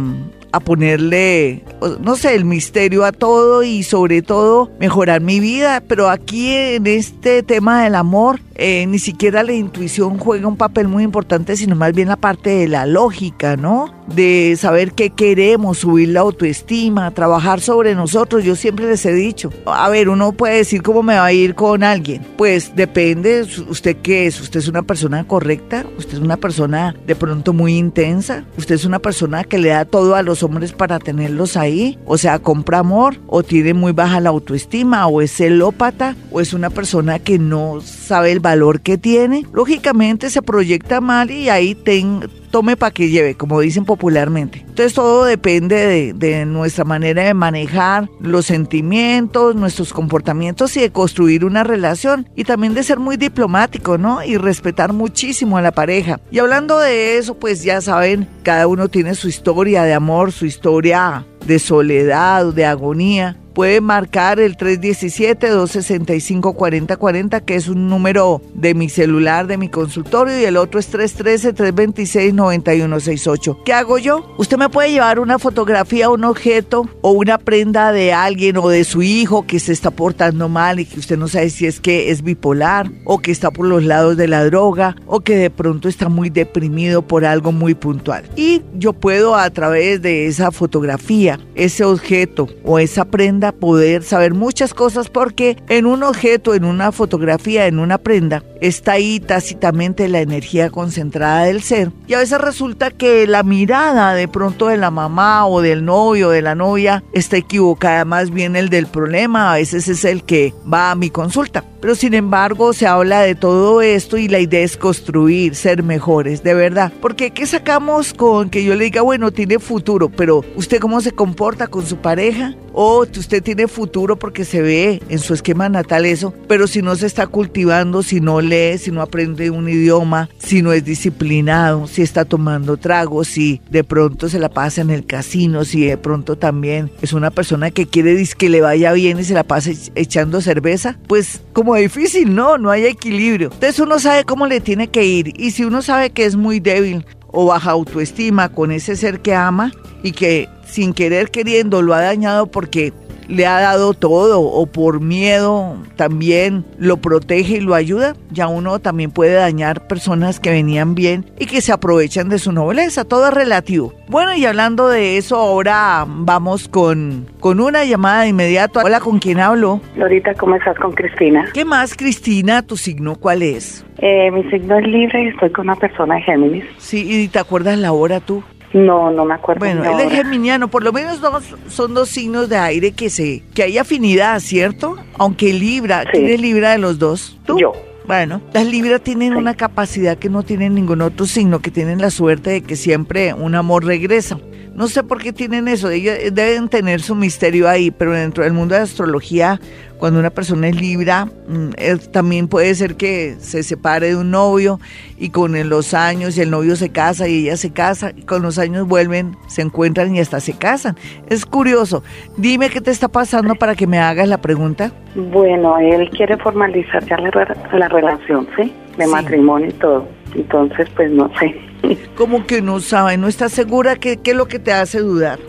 a 0.52 0.60
ponerle, 0.60 1.64
no 2.02 2.16
sé, 2.16 2.36
el 2.36 2.46
misterio 2.46 3.06
a 3.06 3.12
todo 3.12 3.64
y 3.64 3.84
sobre 3.84 4.22
todo 4.22 4.72
mejorar 4.80 5.22
mi 5.22 5.40
vida. 5.40 5.82
Pero 5.88 6.10
aquí 6.10 6.54
en 6.54 6.88
este 6.88 7.44
tema 7.44 7.84
del 7.84 7.96
amor, 7.96 8.40
eh, 8.64 8.86
ni 8.86 9.00
siquiera 9.00 9.42
la 9.42 9.54
intuición 9.54 10.20
juega 10.20 10.48
un 10.48 10.56
papel 10.56 10.88
muy 10.88 11.04
importante, 11.04 11.58
sino 11.58 11.76
más 11.76 11.94
bien 11.94 12.10
la 12.10 12.16
parte 12.16 12.52
de 12.52 12.68
la 12.68 12.86
lógica, 12.86 13.58
¿no? 13.58 13.92
De 14.06 14.56
saber 14.56 14.92
qué 14.92 15.10
queremos, 15.10 15.80
subir 15.80 16.10
la 16.10 16.20
autoestima, 16.20 17.10
trabajar 17.10 17.60
sobre 17.60 17.96
nosotros. 17.96 18.44
Yo 18.44 18.56
siempre 18.56 18.86
les 18.86 19.04
he 19.08 19.16
dicho, 19.16 19.50
a 19.66 19.90
ver, 19.90 20.10
uno 20.10 20.34
puede 20.34 20.58
decir 20.58 20.84
cómo 20.84 21.02
me 21.02 21.16
va 21.16 21.26
a 21.26 21.34
ir 21.34 21.56
con 21.56 21.82
alguien. 21.82 22.22
Pues 22.38 22.76
depende, 22.76 23.48
usted 23.68 23.98
qué 24.04 24.28
es, 24.28 24.40
usted 24.40 24.60
es 24.60 24.68
una 24.68 24.84
persona 24.84 25.26
correcta, 25.26 25.84
usted 25.98 26.14
es 26.14 26.20
una 26.20 26.38
persona 26.38 26.96
de 27.08 27.16
pronto 27.16 27.54
muy 27.54 27.76
intensa, 27.76 28.46
usted 28.60 28.76
es 28.76 28.86
una 28.86 29.00
persona 29.00 29.44
que 29.44 29.58
le 29.58 29.70
da 29.70 29.86
todo 29.86 30.14
a 30.14 30.22
los 30.22 30.44
hombres 30.44 30.72
para 30.72 31.00
tenerlos 31.00 31.58
ahí, 31.58 31.98
o 32.06 32.20
sea, 32.20 32.38
compra 32.38 32.78
amor, 32.78 33.18
o 33.26 33.42
tiene 33.42 33.74
muy 33.74 33.92
baja 33.92 34.20
la 34.20 34.30
autoestima, 34.30 35.08
o 35.08 35.20
es 35.24 35.32
celópata, 35.36 36.16
o 36.32 36.42
es 36.42 36.54
una 36.54 36.70
persona 36.70 37.18
que 37.18 37.40
no 37.40 37.82
sabe 37.82 38.32
el 38.32 38.40
valor 38.40 38.51
que 38.82 38.98
tiene, 38.98 39.46
lógicamente 39.54 40.30
se 40.30 40.42
proyecta 40.42 41.02
mal 41.02 41.32
y 41.32 41.50
ahí 41.50 41.76
ten, 41.76 42.30
tome 42.52 42.76
para 42.76 42.92
que 42.92 43.10
lleve, 43.10 43.36
como 43.36 43.60
dicen 43.60 43.86
popularmente. 43.86 44.60
Entonces 44.60 44.94
todo 44.94 45.26
depende 45.26 46.14
de, 46.14 46.46
nuestra 46.46 46.84
manera 46.84 47.24
de 47.24 47.34
manejar 47.34 48.10
los 48.20 48.46
sentimientos, 48.46 49.56
nuestros 49.56 49.94
comportamientos 49.94 50.76
y 50.78 50.82
de 50.82 50.92
construir 50.92 51.46
una 51.46 51.64
relación 51.64 52.28
y 52.36 52.44
también 52.44 52.74
de 52.74 52.84
ser 52.84 53.00
muy 53.00 53.18
diplomático, 53.18 53.98
¿no? 53.98 54.24
Y 54.24 54.38
respetar 54.38 54.94
muchísimo 54.94 55.58
a 55.58 55.62
la 55.62 55.72
pareja. 55.72 56.20
Y 56.30 56.40
hablando 56.40 56.78
de 56.80 57.18
eso, 57.18 57.36
pues 57.36 57.64
ya 57.64 57.82
saben, 57.82 58.28
cada 58.44 58.68
uno 58.68 58.90
tiene 58.90 59.16
su 59.16 59.28
historia 59.28 59.84
de 59.84 59.94
amor, 59.94 60.32
su 60.32 60.46
historia 60.46 61.26
de 61.46 61.60
soledad, 61.60 62.54
de 62.54 62.66
agonía 62.66 63.38
puede 63.54 63.82
marcar 63.82 64.40
el 64.40 64.56
317-265-4040, 64.58 67.42
que 67.42 67.56
es 67.56 67.68
un 67.68 67.90
número 67.90 68.42
de 68.54 68.74
mi 68.74 68.88
celular, 68.90 69.46
de 69.48 69.58
mi 69.58 69.68
consultorio, 69.70 70.40
y 70.40 70.46
el 70.46 70.56
otro 70.58 70.80
es 70.80 70.92
313-326-9168. 70.94 73.64
¿Qué 73.64 73.74
hago 73.74 73.98
yo? 73.98 74.36
Usted 74.38 74.58
me 74.58 74.70
puede 74.70 74.92
llevar 74.92 75.20
una 75.20 75.40
fotografía, 75.40 76.10
un 76.10 76.24
objeto 76.24 76.88
o 77.02 77.12
una 77.12 77.38
prenda 77.38 77.92
de 77.92 78.14
alguien 78.14 78.56
o 78.58 78.70
de 78.70 78.84
su 78.84 79.02
hijo 79.02 79.46
que 79.46 79.60
se 79.60 79.74
está 79.74 79.92
portando 79.92 80.50
mal 80.50 80.80
y 80.80 80.86
que 80.86 81.00
usted 81.00 81.18
no 81.18 81.28
sabe 81.28 81.50
si 81.50 81.66
es 81.66 81.80
que 81.80 82.12
es 82.12 82.22
bipolar 82.24 82.92
o 83.06 83.20
que 83.20 83.32
está 83.32 83.50
por 83.52 83.68
los 83.68 83.84
lados 83.84 84.18
de 84.18 84.28
la 84.28 84.44
droga 84.46 84.96
o 85.06 85.22
que 85.22 85.36
de 85.36 85.50
pronto 85.50 85.90
está 85.90 86.10
muy 86.10 86.30
deprimido 86.30 87.02
por 87.02 87.26
algo 87.26 87.52
muy 87.52 87.74
puntual. 87.74 88.30
Y 88.36 88.62
yo 88.76 88.94
puedo 88.94 89.36
a 89.36 89.50
través 89.50 90.00
de 90.02 90.28
esa 90.28 90.52
fotografía, 90.52 91.40
ese 91.56 91.84
objeto 91.84 92.48
o 92.64 92.80
esa 92.80 93.06
prenda, 93.06 93.52
poder 93.52 94.04
saber 94.04 94.34
muchas 94.34 94.74
cosas 94.74 95.10
porque 95.10 95.58
en 95.70 95.86
un 95.86 96.04
objeto, 96.04 96.54
en 96.54 96.66
una 96.66 96.92
fotografía, 96.92 97.68
en 97.68 97.80
una 97.80 97.98
prenda, 97.98 98.44
está 98.62 98.94
ahí 98.94 99.20
tácitamente 99.20 100.08
la 100.08 100.22
energía 100.22 100.70
concentrada 100.70 101.44
del 101.44 101.62
ser. 101.62 101.92
Y 102.08 102.14
a 102.14 102.20
veces 102.20 102.40
resulta 102.40 102.92
que 102.92 103.28
la 103.28 103.44
mirada 103.44 104.14
de 104.14 104.28
pronto 104.28 104.68
de 104.68 104.78
la 104.78 104.92
mamá 104.92 105.46
o 105.48 105.62
del 105.62 105.84
novio 105.86 106.30
o 106.30 106.32
de 106.32 106.42
la 106.42 106.56
novia 106.56 107.04
está 107.14 107.38
equivocada, 107.38 108.06
más 108.06 108.32
bien 108.32 108.56
el 108.56 108.70
del 108.70 108.88
problema, 108.88 109.54
a 109.54 109.56
veces 109.56 109.88
es 109.88 110.06
el 110.06 110.24
que 110.24 110.54
va 110.72 110.92
a 110.92 110.96
mi 110.96 111.10
consulta. 111.10 111.64
Pero 111.82 111.96
sin 111.96 112.14
embargo 112.14 112.74
se 112.74 112.86
habla 112.86 113.22
de 113.22 113.34
todo 113.34 113.82
esto 113.82 114.18
y 114.18 114.28
la 114.28 114.40
idea 114.40 114.62
es 114.62 114.78
construir, 114.78 115.56
ser 115.56 115.82
mejores, 115.82 116.44
de 116.44 116.54
verdad. 116.54 116.94
Porque 117.02 117.32
¿qué 117.32 117.48
sacamos 117.48 118.14
con 118.14 118.50
que 118.50 118.64
yo 118.64 118.76
le 118.76 118.86
diga, 118.86 119.02
bueno, 119.02 119.32
tiene 119.32 119.58
futuro, 119.58 120.10
pero 120.10 120.46
usted 120.56 120.80
cómo 120.80 121.02
se 121.02 121.12
comporta 121.22 121.68
con 121.68 121.86
su 121.86 121.98
pareja? 121.98 122.56
O 122.74 123.02
usted 123.02 123.44
tiene 123.44 123.68
futuro 123.68 124.18
porque 124.18 124.44
se 124.44 124.64
ve 124.64 125.04
en 125.08 125.20
su 125.20 125.36
esquema 125.36 125.70
natal 125.70 126.08
eso, 126.08 126.34
pero 126.48 126.66
si 126.66 126.82
no 126.82 126.96
se 126.96 127.06
está 127.06 127.28
cultivando, 127.28 128.02
si 128.02 128.20
no 128.22 128.42
lee, 128.42 128.80
si 128.80 128.90
no 128.90 129.04
aprende 129.04 129.52
un 129.52 129.70
idioma, 129.70 130.30
si 130.40 130.64
no 130.64 130.74
es 130.74 130.84
disciplinado, 130.84 131.86
si 131.86 132.02
está 132.02 132.26
tomando 132.26 132.78
tragos, 132.78 133.28
si 133.28 133.62
de 133.70 133.84
pronto 133.84 134.30
se 134.30 134.40
la 134.40 134.50
pasa 134.50 134.82
en 134.82 134.90
el 134.90 135.06
casino, 135.06 135.64
si 135.64 135.86
de 135.86 135.96
pronto 135.96 136.40
también 136.40 136.90
es 137.04 137.14
una 137.14 137.30
persona 137.30 137.70
que 137.70 137.86
quiere 137.86 138.20
que 138.36 138.50
le 138.50 138.62
vaya 138.62 138.92
bien 138.92 139.20
y 139.20 139.24
se 139.24 139.36
la 139.36 139.44
pasa 139.44 139.70
echando 139.94 140.42
cerveza, 140.42 140.98
pues 141.06 141.44
como 141.54 141.76
difícil, 141.76 142.34
no, 142.34 142.58
no 142.58 142.72
hay 142.72 142.86
equilibrio. 142.86 143.52
Entonces 143.54 143.80
uno 143.80 144.00
sabe 144.00 144.24
cómo 144.24 144.48
le 144.48 144.60
tiene 144.60 144.88
que 144.88 145.06
ir 145.06 145.40
y 145.40 145.52
si 145.52 145.66
uno 145.66 145.84
sabe 145.84 146.10
que 146.10 146.26
es 146.26 146.36
muy 146.36 146.60
débil 146.60 147.06
o 147.28 147.46
baja 147.46 147.70
autoestima 147.70 148.50
con 148.50 148.72
ese 148.72 148.96
ser 148.96 149.20
que 149.20 149.36
ama 149.36 149.72
y 150.04 150.12
que 150.12 150.50
sin 150.72 150.94
querer 150.94 151.30
queriendo 151.30 151.82
lo 151.82 151.94
ha 151.94 152.02
dañado 152.02 152.48
porque 152.48 152.94
le 153.28 153.46
ha 153.46 153.60
dado 153.62 153.94
todo 153.94 154.42
o 154.42 154.66
por 154.66 155.00
miedo 155.02 155.78
también 155.96 156.66
lo 156.78 156.98
protege 156.98 157.58
y 157.58 157.60
lo 157.62 157.76
ayuda, 157.76 158.16
ya 158.30 158.48
uno 158.48 158.80
también 158.80 159.12
puede 159.12 159.34
dañar 159.34 159.88
personas 159.88 160.40
que 160.40 160.50
venían 160.50 160.96
bien 160.96 161.26
y 161.40 161.46
que 161.46 161.62
se 161.62 161.72
aprovechan 161.72 162.30
de 162.30 162.40
su 162.40 162.52
nobleza. 162.52 163.06
Todo 163.06 163.30
es 163.30 163.34
relativo. 163.34 163.94
Bueno, 164.08 164.36
y 164.36 164.46
hablando 164.46 164.90
de 164.90 165.18
eso, 165.18 165.38
ahora 165.38 166.06
vamos 166.08 166.68
con, 166.68 167.28
con 167.40 167.62
una 167.62 167.86
llamada 167.86 168.24
de 168.24 168.30
inmediato. 168.30 168.82
Hola, 168.84 169.00
¿con 169.00 169.20
quién 169.20 169.40
hablo? 169.40 169.80
Lorita, 169.96 170.34
¿cómo 170.34 170.56
estás 170.56 170.78
con 170.78 170.92
Cristina? 170.92 171.50
¿Qué 171.54 171.64
más, 171.64 171.96
Cristina? 171.96 172.62
¿Tu 172.64 172.76
signo 172.76 173.16
cuál 173.16 173.44
es? 173.44 173.86
Eh, 174.00 174.32
mi 174.32 174.44
signo 174.50 174.78
es 174.78 174.88
libre 174.88 175.24
y 175.24 175.28
estoy 175.28 175.52
con 175.52 175.68
una 175.68 175.76
persona 175.76 176.16
de 176.16 176.22
Géminis. 176.24 176.66
Sí, 176.78 177.06
¿y 177.08 177.28
te 177.28 177.40
acuerdas 177.40 177.78
la 177.78 177.94
hora 177.94 178.20
tú? 178.20 178.44
No, 178.74 179.12
no 179.12 179.26
me 179.26 179.34
acuerdo. 179.34 179.60
Bueno, 179.60 179.84
él 179.84 180.08
es 180.08 180.14
geminiano, 180.14 180.70
por 180.70 180.84
lo 180.84 180.94
menos 180.94 181.20
dos, 181.20 181.44
son 181.68 181.94
dos 181.94 182.10
signos 182.10 182.48
de 182.48 182.58
aire 182.58 182.94
que 182.94 183.10
se, 183.10 183.44
que 183.54 183.64
hay 183.64 183.78
afinidad, 183.78 184.40
¿cierto? 184.40 184.96
Aunque 185.18 185.52
Libra, 185.52 186.06
¿quién 186.10 186.28
es 186.28 186.40
Libra 186.40 186.72
de 186.72 186.78
los 186.78 186.98
dos? 186.98 187.38
¿Tú? 187.46 187.60
Yo. 187.60 187.74
Bueno, 188.08 188.42
las 188.54 188.66
Libras 188.66 189.02
tienen 189.02 189.36
una 189.36 189.54
capacidad 189.54 190.18
que 190.18 190.30
no 190.30 190.44
tienen 190.44 190.74
ningún 190.74 191.02
otro 191.02 191.26
signo, 191.26 191.60
que 191.60 191.72
tienen 191.72 192.00
la 192.00 192.10
suerte 192.10 192.50
de 192.50 192.62
que 192.62 192.76
siempre 192.76 193.34
un 193.34 193.56
amor 193.56 193.86
regresa. 193.86 194.38
No 194.74 194.88
sé 194.88 195.04
por 195.04 195.22
qué 195.22 195.34
tienen 195.34 195.68
eso, 195.68 195.90
ellos 195.90 196.16
deben 196.32 196.70
tener 196.70 197.02
su 197.02 197.14
misterio 197.14 197.68
ahí, 197.68 197.92
pero 197.92 198.14
dentro 198.14 198.44
del 198.44 198.54
mundo 198.54 198.74
de 198.74 198.80
la 198.80 198.86
astrología, 198.86 199.60
cuando 200.02 200.20
una 200.20 200.32
persona 200.32 200.68
es 200.68 200.82
libra, 200.82 201.26
mm, 201.26 202.10
también 202.12 202.48
puede 202.48 202.74
ser 202.74 202.96
que 202.96 203.36
se 203.38 203.62
separe 203.62 204.08
de 204.08 204.16
un 204.16 204.32
novio 204.32 204.80
y 205.20 205.30
con 205.30 205.54
los 205.70 205.94
años 205.94 206.36
y 206.40 206.42
el 206.42 206.50
novio 206.50 206.76
se 206.76 206.90
casa 206.90 207.28
y 207.28 207.44
ella 207.44 207.56
se 207.56 207.72
casa 207.72 208.12
y 208.18 208.24
con 208.24 208.42
los 208.42 208.58
años 208.58 208.88
vuelven, 208.88 209.38
se 209.46 209.62
encuentran 209.62 210.16
y 210.16 210.20
hasta 210.20 210.40
se 210.40 210.58
casan. 210.58 210.96
Es 211.30 211.46
curioso. 211.46 212.02
Dime 212.36 212.70
qué 212.70 212.82
te 212.82 212.90
está 212.90 213.10
pasando 213.10 213.54
para 213.54 213.76
que 213.76 213.86
me 213.86 214.00
hagas 214.00 214.28
la 214.28 214.40
pregunta. 214.40 214.92
Bueno, 215.14 215.78
él 215.78 216.10
quiere 216.10 216.36
formalizar 216.38 217.06
ya 217.06 217.18
la, 217.20 217.88
relación, 217.88 218.48
¿sí? 218.58 218.74
De 218.98 219.06
matrimonio 219.06 219.68
y 219.68 219.74
todo. 219.74 220.08
Entonces, 220.34 220.90
pues 220.96 221.12
no 221.12 221.30
sé. 221.38 221.56
¿Cómo 222.16 222.46
que 222.46 222.62
no 222.62 222.80
sabe? 222.80 223.18
¿No 223.18 223.28
está 223.28 223.50
segura? 223.50 223.96
¿Qué, 223.96 224.18
¿Qué 224.18 224.32
es 224.32 224.38
lo 224.38 224.48
que 224.48 224.60
te 224.60 224.72
hace 224.72 225.00
dudar? 225.00 225.40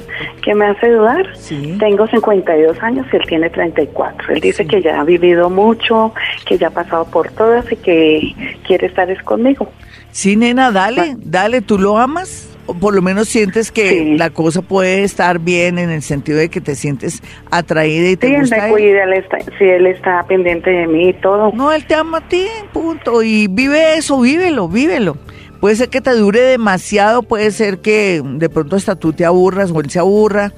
¿Qué 0.42 0.55
me 0.55 0.66
hace 0.66 0.88
dudar? 0.90 1.37
Sí. 1.37 1.77
Tengo 1.79 2.07
52 2.07 2.83
años 2.83 3.07
y 3.12 3.16
él 3.16 3.23
tiene 3.29 3.51
34. 3.51 4.35
Él 4.35 4.40
dice 4.40 4.66
que 4.66 4.83
ya 4.83 5.01
ha 5.01 5.05
vivido 5.05 5.51
mucho, 5.51 6.12
que 6.47 6.59
ya 6.59 6.68
ha 6.68 6.71
pasado 6.71 7.05
por 7.07 7.31
todas 7.33 7.71
y 7.71 7.77
que 7.77 8.35
quiere 8.66 8.87
estar 8.87 9.11
es 9.11 9.23
conmigo. 9.23 9.68
Sí, 10.11 10.37
nena, 10.37 10.71
dale, 10.71 11.14
dale, 11.18 11.62
¿tú 11.62 11.79
lo 11.79 11.97
amas? 11.99 12.49
O 12.66 12.75
por 12.75 12.95
lo 12.95 13.03
menos 13.03 13.29
sientes 13.29 13.73
que 13.73 14.14
la 14.16 14.31
cosa 14.31 14.62
puede 14.62 15.03
estar 15.03 15.38
bien 15.40 15.79
en 15.79 15.90
el 15.90 16.03
sentido 16.03 16.38
de 16.38 16.49
que 16.49 16.61
te 16.61 16.75
sientes 16.77 17.21
atraída 17.51 18.11
y 18.11 18.16
te 18.16 18.29
sí, 18.29 18.37
gusta. 18.37 18.66
Él 18.66 18.73
cuida, 18.73 19.05
él 19.05 19.12
está, 19.14 19.38
sí, 19.59 19.64
él 19.64 19.87
está 19.87 20.23
pendiente 20.29 20.71
de 20.71 20.87
mí 20.87 21.09
y 21.09 21.12
todo. 21.14 21.51
No, 21.55 21.73
él 21.73 21.85
te 21.87 21.95
ama 21.95 22.18
a 22.18 22.29
ti, 22.29 22.47
punto. 22.73 23.23
Y 23.23 23.49
vive 23.49 23.97
eso, 23.97 24.21
vívelo, 24.21 24.68
vívelo. 24.68 25.16
Puede 25.62 25.77
ser 25.77 25.90
que 25.90 26.01
te 26.01 26.11
dure 26.16 26.40
demasiado, 26.40 27.22
puede 27.22 27.53
ser 27.53 27.79
que 27.79 28.20
de 28.20 28.48
pronto 28.48 28.75
hasta 28.75 28.96
tú 28.96 29.12
te 29.12 29.25
aburras 29.25 29.70
o 29.70 29.79
él 29.79 29.90
se 29.90 30.01
aburra, 30.01 30.51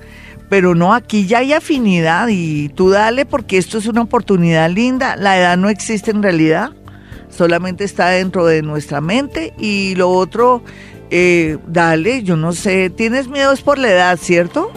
pero 0.48 0.74
no, 0.74 0.94
aquí 0.94 1.26
ya 1.26 1.40
hay 1.40 1.52
afinidad 1.52 2.28
y 2.30 2.70
tú 2.70 2.88
dale 2.88 3.26
porque 3.26 3.58
esto 3.58 3.76
es 3.76 3.86
una 3.86 4.00
oportunidad 4.00 4.70
linda. 4.70 5.16
La 5.16 5.38
edad 5.38 5.58
no 5.58 5.68
existe 5.68 6.10
en 6.10 6.22
realidad, 6.22 6.70
solamente 7.28 7.84
está 7.84 8.08
dentro 8.08 8.46
de 8.46 8.62
nuestra 8.62 9.02
mente 9.02 9.52
y 9.58 9.94
lo 9.94 10.08
otro, 10.08 10.62
eh, 11.10 11.58
dale, 11.66 12.22
yo 12.22 12.36
no 12.36 12.52
sé, 12.52 12.88
tienes 12.88 13.28
miedo 13.28 13.52
es 13.52 13.60
por 13.60 13.76
la 13.76 13.90
edad, 13.90 14.16
¿cierto? 14.16 14.72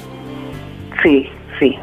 Sí, 1.04 1.30
sí, 1.58 1.74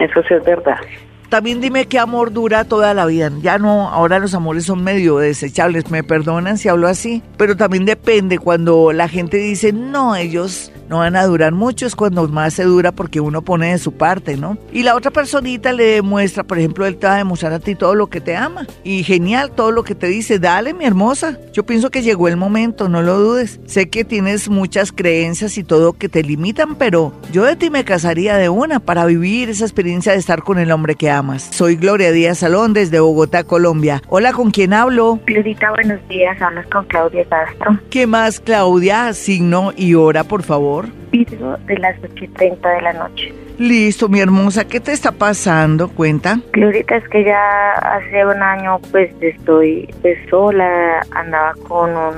eso 0.00 0.20
sí 0.26 0.34
es 0.34 0.44
verdad. 0.44 0.80
También 1.28 1.60
dime 1.60 1.86
qué 1.86 1.98
amor 1.98 2.32
dura 2.32 2.64
toda 2.64 2.94
la 2.94 3.06
vida. 3.06 3.30
Ya 3.42 3.58
no, 3.58 3.88
ahora 3.88 4.18
los 4.18 4.34
amores 4.34 4.64
son 4.64 4.84
medio 4.84 5.18
desechables, 5.18 5.90
me 5.90 6.04
perdonan 6.04 6.58
si 6.58 6.68
hablo 6.68 6.88
así, 6.88 7.22
pero 7.36 7.56
también 7.56 7.84
depende 7.84 8.38
cuando 8.38 8.92
la 8.92 9.08
gente 9.08 9.38
dice, 9.38 9.72
no, 9.72 10.14
ellos 10.16 10.70
no 10.88 10.98
van 10.98 11.16
a 11.16 11.24
durar 11.24 11.52
mucho, 11.52 11.86
es 11.86 11.96
cuando 11.96 12.26
más 12.28 12.54
se 12.54 12.64
dura 12.64 12.92
porque 12.92 13.20
uno 13.20 13.42
pone 13.42 13.72
de 13.72 13.78
su 13.78 13.92
parte, 13.92 14.36
¿no? 14.36 14.58
Y 14.72 14.82
la 14.82 14.94
otra 14.94 15.10
personita 15.10 15.72
le 15.72 15.84
demuestra, 15.84 16.44
por 16.44 16.58
ejemplo, 16.58 16.86
él 16.86 16.96
te 16.96 17.06
va 17.06 17.14
a 17.14 17.18
demostrar 17.18 17.52
a 17.52 17.58
ti 17.58 17.74
todo 17.74 17.94
lo 17.94 18.08
que 18.08 18.20
te 18.20 18.36
ama. 18.36 18.66
Y 18.84 19.02
genial, 19.02 19.50
todo 19.50 19.72
lo 19.72 19.82
que 19.82 19.94
te 19.94 20.06
dice, 20.06 20.38
dale 20.38 20.74
mi 20.74 20.84
hermosa. 20.84 21.38
Yo 21.52 21.64
pienso 21.64 21.90
que 21.90 22.02
llegó 22.02 22.28
el 22.28 22.36
momento, 22.36 22.88
no 22.88 23.02
lo 23.02 23.18
dudes. 23.18 23.60
Sé 23.66 23.88
que 23.88 24.04
tienes 24.04 24.48
muchas 24.48 24.92
creencias 24.92 25.58
y 25.58 25.64
todo 25.64 25.92
que 25.92 26.08
te 26.08 26.22
limitan, 26.22 26.76
pero 26.76 27.12
yo 27.32 27.44
de 27.44 27.56
ti 27.56 27.70
me 27.70 27.84
casaría 27.84 28.36
de 28.36 28.48
una 28.48 28.80
para 28.80 29.06
vivir 29.06 29.50
esa 29.50 29.64
experiencia 29.64 30.12
de 30.12 30.18
estar 30.18 30.42
con 30.42 30.58
el 30.58 30.70
hombre 30.70 30.94
que 30.94 31.10
amas. 31.10 31.48
Soy 31.50 31.76
Gloria 31.76 32.12
Díaz 32.12 32.38
Salón 32.38 32.72
desde 32.72 33.00
Bogotá, 33.00 33.44
Colombia. 33.44 34.02
Hola, 34.08 34.32
¿con 34.32 34.50
quién 34.50 34.72
hablo? 34.72 35.20
Glorita, 35.26 35.70
buenos 35.70 36.06
días. 36.08 36.40
Hablas 36.40 36.66
con 36.68 36.84
Claudia 36.84 37.24
Castro. 37.24 37.78
¿Qué 37.90 38.06
más, 38.06 38.40
Claudia? 38.40 39.12
Signo 39.12 39.72
y 39.76 39.94
hora, 39.94 40.24
por 40.24 40.42
favor. 40.42 40.75
Virgo 41.10 41.56
de 41.66 41.78
las 41.78 41.96
8 42.02 42.24
y 42.24 42.28
30 42.28 42.68
de 42.68 42.82
la 42.82 42.92
noche. 42.92 43.34
Listo, 43.58 44.08
mi 44.08 44.20
hermosa, 44.20 44.66
¿qué 44.66 44.80
te 44.80 44.92
está 44.92 45.12
pasando? 45.12 45.88
Cuenta. 45.88 46.40
Glorita, 46.52 46.96
es 46.96 47.08
que 47.08 47.24
ya 47.24 47.72
hace 47.72 48.26
un 48.26 48.42
año 48.42 48.78
pues 48.90 49.10
estoy 49.20 49.88
pues, 50.02 50.18
sola, 50.28 51.00
andaba 51.12 51.54
con 51.66 51.96
un 51.96 52.14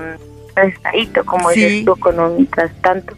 prestadito, 0.55 1.25
como 1.25 1.51
dices 1.51 1.85
tú, 1.85 1.95
con 1.97 2.19
un 2.19 2.47
trastanto. 2.47 3.15